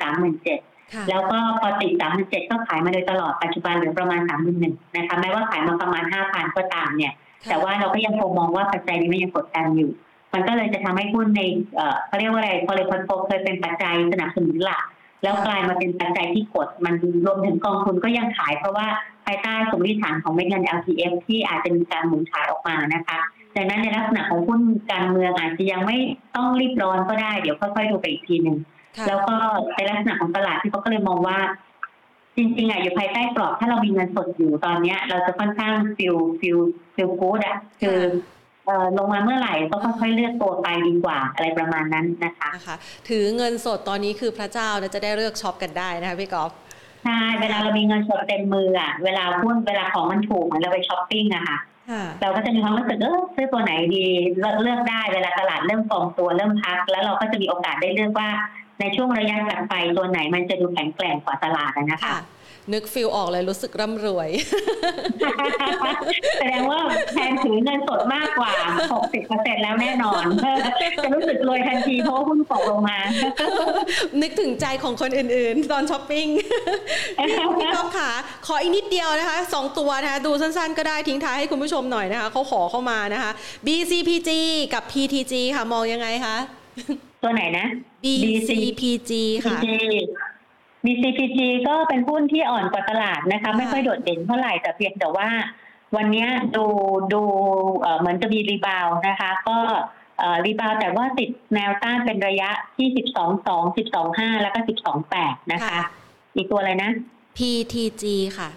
[0.51, 1.91] 37,000 แล้วก็พอติด
[2.22, 4.22] 37,000ก็ขายมาโดยตลอดปัจจุบันเหลือประมาณ
[4.60, 7.14] 31,000 นะคะแม้ว่าขายมาประมาณ 5,000 ก็ตามเนี่ย
[7.49, 9.91] แต่ว่าเราก็ยังคงมองว่าปัจจัยนี้มันยังกดดันอยู่
[10.34, 11.42] มันก็เลยจะทำให้หุ้นใน
[12.08, 14.84] เขาเรียกว่าอะไรพอเลคอนโฟเคยเป็นปัจจัยสนับสนุนหลัก
[15.24, 18.88] แล้วกลายมาเป็นปัจจัยที่กดมันรวมถึงกองทุนก็ยังขายเพราะว่า
[19.26, 23.18] ภายใต้สมมติฐานของเม็ดเงิน LTF ที่อาจจะมีการหมุนขายออกมานะคะ
[23.56, 24.62] ดังนั้นในลักษณะของหุ้น
[24.92, 25.98] การเมืองอาจจะยังไม่
[26.36, 28.58] ต้องรีบร้อนก็ได้เดี๋ยวค่อยๆดูไปอีกทีหนึ่ง
[29.08, 29.36] แล้วก็
[29.76, 31.38] ในลักษณะของตลาดที่เขาก็เลยมองว่า
[32.36, 36.58] จริงๆอะอยู่ภายใต้กรอบถ้าเรามีเงินสดอยู่ตอนเนี้ย เราจะค่อนข้าง feel feel
[36.96, 38.00] feel good อะคือ
[38.98, 42.76] ลงมาเมื่อไหร่ก็ค่อยๆเลือกตัวไปดีกว่าอะไรประมาณนั้นนะคะนะคะ
[43.10, 46.52] ถือเงินสดตอนนี้คือพระเจ้าจะได้เลือกช็อปกันได้นะคะพี่กอล์ฟ
[47.04, 51.58] ใช่เวลาเรามีเงินสดเต็มมืออะเวลาหุ้นเวลาของมันถูกเหมือนเราไปช้อปปิ้งอะค่ะ
[51.92, 54.06] ค่ะเราก็จะมีความรู้สึกเออซื้อตัวไหนดี
[54.40, 58.30] เลือกเลือกได้เวลาตลาดเริ่มฟองตัวเริ่มพัก แล้วเราก็จะมีโอกาสได้เลือกว่า
[58.80, 62.20] ในช่วงระยะถัดไปตัวไหนมันจะดูแข็งแกร่งกว่าตลาดอะนะคะค่ะ
[62.74, 64.30] นึก feel ออกเลยรู้สึกร่ำรวย
[66.40, 66.80] แสดงว่า
[67.14, 68.54] แทนถือเงินสดมากกว่า
[69.08, 70.24] 60%แล้วแน่นอน
[71.04, 72.98] จะรู้สึกรวยทันทีเพราะว่าหุ้นตกลงมา
[74.22, 76.28] นึกถึงใจของคนอื่นๆ ตอนช้อปปิ้ง
[77.18, 78.12] พี่พี่ก๊อฟค่ะ
[78.48, 83.32] ขออีกนิดเดียวนะคะสองตัวนะคะดูสั้นๆ ก็ได้ทิ้งท้ายให้คุณผู้ชมหน่อยนะคะเขาขอเข้ามานะคะ
[83.66, 84.30] BCPG
[84.74, 86.38] กับ PTG ค่ะมองยังไงคะ
[87.24, 87.66] ตัวไหนนะ
[88.04, 89.12] BCPG
[89.46, 89.58] ค่ะ
[90.86, 95.28] BCPG ก็เป็นหุ้นที่อ่อนกว่าตลาดนะคะค่ะไม่ค่อยโดดเด่นเท่าไหร่แต่เพียงแต่ว่า
[95.96, 96.66] วันเนี้ยดู
[97.14, 97.22] ดู
[97.80, 99.58] เอ่อเหมือนจะมี rebound นะคะ ก็
[100.18, 105.82] เอ่อ rebound แต่ว่าติดแนวต้านเป็นระยะที่12 2 12 5แล้วก็12 8นะคะค่ะ
[106.36, 106.92] อีกตัวอะไรนะ
[107.38, 108.04] PTG
[108.38, 108.50] ค่ะ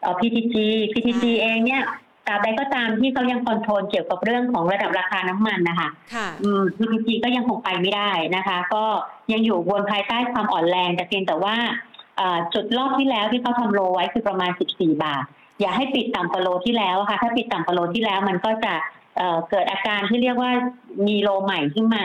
[0.00, 0.56] เอ่อ PTG
[0.92, 1.82] PTG เองเนี่ย
[2.26, 8.84] ตราบใดก็ตามที่เขายัง control เกี่ยวกับเรื่องของระดับราคาน้ำมันนะคะค่ะอืม PTG ก็ยังคงไปไม่ได้นะคะ ก็
[9.32, 11.56] ยังอยู่บนภายใต้ความอ่อนแรง แต่เพียงแต่ว่า
[12.16, 15.24] เอ่อจุดรอบที่แล้วที่เขาทำโลไว้คือประมาณ 14 บาท
[15.60, 18.74] อย่าให้ปิดต่ำกว่าโลที่แล้วอะค่ะ ถ้าปิดต่ำกว่าโลที่แล้วมันก็จะ
[19.16, 20.50] เอ่อเกิดอาการที่เรียกว่า
[21.06, 22.04] มีโลใหม่ขึ้นมา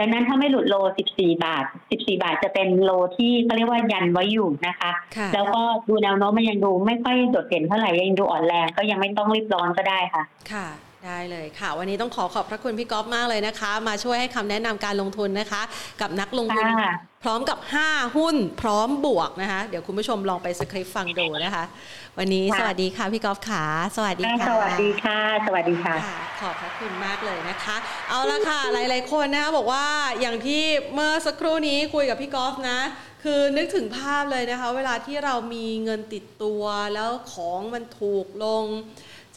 [0.00, 0.74] ดังนั้นถ้าไม่หลุดโล
[1.10, 10.22] 14 บาท 14 บาทจะเป็นโลที่เขาเรียกว่ายันไว้อยู่นะคะค่ะแล้วก็ดูแนวโน้มมันยังดูไม่ค่อยโดดเด่นเท่าไหร่ยังดูอ่อนแรงก็ยังไม่ต้องรีบร้อนก็ได้ค่ะ
[10.52, 10.66] ค่ะ
[11.06, 15.62] ได้เลยค่ะ วันนี้ต้องขอขอบพระคุณพี่ก๊อฟมากเลยนะคะ มาช่วยให้คำแนะนำการลงทุนนะคะ
[16.00, 16.92] กับนักลงทุนค่ะ
[17.22, 21.64] พร้อมกับ 5 หุ้นพร้อมบวกนะคะ เดี๋ยวคุณผู้ชมลองไปสคริปต์ฟังดูนะคะ
[22.18, 23.64] วันนี้ค่ะสวัสดีค่ะพี่ก๊อฟขา
[23.96, 27.76] สวัสดีค่ะ สวัสดีค่ะ สวัสดีค่ะค่ะ ขอบพระคุณมากเลยนะคะ
[28.08, 29.86] เอาละค่ะหลาย ๆ คนนะคะบอกว่า
[30.20, 30.62] อย่างที่
[30.94, 32.78] เมื่อสักครู่นี้คุยกับพี่กอล์ฟนะ
[33.24, 36.62] คือนึกถึงภาพเลยนะคะ เวลาที่เรามีเงินติดตัว
[36.94, 38.64] แล้วของมันถูกลง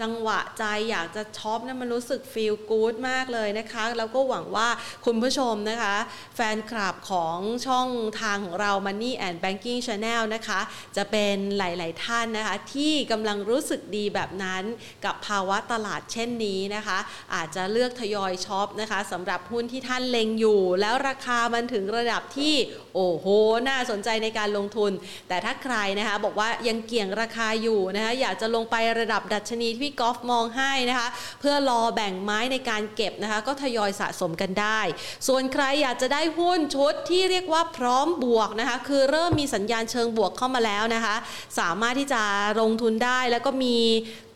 [0.01, 4.67] จังหวะใจอยากจะช็อปนะมันรู้สึกฟีลกู๊ดมากเลยนะคะ แล้วก็หวังว่า
[5.05, 5.95] คุณผู้ชมนะคะ
[6.35, 7.37] แฟนคลับของ
[7.67, 7.89] ช่อง
[8.21, 10.59] ทางของเรา Money and Banking Channel นะคะ
[10.97, 14.63] จะเป็นหลาย ๆ ท่านนะคะ ที่กำลังรู้สึกดีแบบนั้น
[15.05, 16.97] กับภาวะตลาดเช่นนี้นะคะ
[17.33, 22.53] อาจจะเลือกทยอยช็อปนะคะสำหรับหุ้นที่ท่านเล็งอยู่ แล้วราคามันถึงระดับที่
[22.95, 23.25] โอ้โห
[23.69, 24.91] น่าสนใจในการลงทุน
[25.27, 31.07] แต่ถ้าใครนะคะบอกว่ายังเกี่ยงราคาอยู่นะคะอยากจะลงไประดับดัชนีที่พี่กอล์ฟมองให้นะคะ
[31.39, 34.79] เพื่อรอแบ่งไม้ในการเก็บนะคะ ก็ทยอยสะสมกันได้
[35.27, 41.15] ส่วนใครอยากจะได้หุ้นชุดที่เรียกว่าพร้อมบวกนะคะ คือเริ่มมีสัญญาณเชิงบวกเข้ามาแล้วนะคะ
[41.59, 42.21] สามารถที่จะ
[42.61, 43.77] ลงทุนได้แล้วก็มี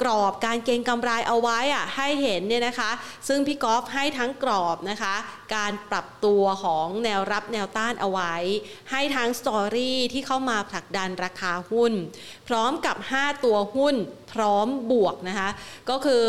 [0.01, 2.91] กรอบการเก็งกำไรเอาไว้อะให้เห็นเนี่ยนะคะ
[3.27, 5.15] ซึ่งพี่กอล์ฟให้ทั้งกรอบนะคะ
[5.55, 8.35] การปรับตัวของแนวรับแนวต้านเอาไว้
[8.91, 11.93] ให้ทั้งสตอรี่ที่เข้ามาผลักดันราคาหุ้น
[12.47, 13.95] พร้อมกับ 5 ตัวหุ้น
[14.33, 15.49] พร้อมบวกนะคะ
[15.89, 16.25] ก็คือ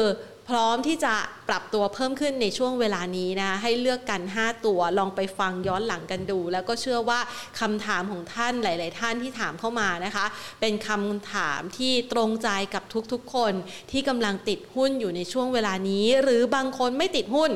[0.53, 1.14] พร้อมที่จะ
[1.49, 7.21] ปรับตัวเพิ่มขึ้นในช่วงเวลานี้นะให้เลือกกัน 5 ตัวลองไปฟังย้อนหลังกันดู แล้วก็เชื่อว่า
[7.61, 10.27] คำถามของท่านหลาย ๆ ท่านที่ถามเข้ามานะคะ
[10.61, 13.53] เป็นคำถามที่ตรงใจกับทุกๆ คน
[13.91, 17.51] ที่กำลังติดหุ้นอยู่ในช่วงเวลานี้ หรือบางคนไม่ติดหุ้น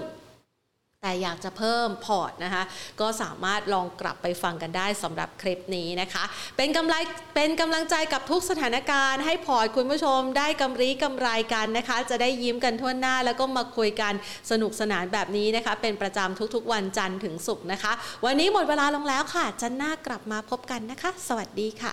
[1.05, 2.62] แต่อยากจะเพิ่มพอร์ตนะคะ
[3.00, 6.24] ก็สามารถลองกลับไปฟังกันได้สำหรับคลิปนี้นะคะ
[6.57, 6.94] เป็นกำไร
[7.34, 14.12] เป็นกำลังใจกับทุกสถานการณ์ ให้พอร์ตคุณผู้ชมได้กำไรกำไรกันนะคะ จะได้ยิ้มกันทั่วหน้า แล้วก็มาคุยกัน
[14.50, 17.92] สนุกสนานแบบนี้นะคะ เป็นประจำทุกๆ วันจันทร์ถึงศุกร์นะคะ
[18.24, 21.92] วันนี้หมดเวลาลงแล้วค่ะจันหน้ากลับมาพบกันนะคะ สวัสดีค่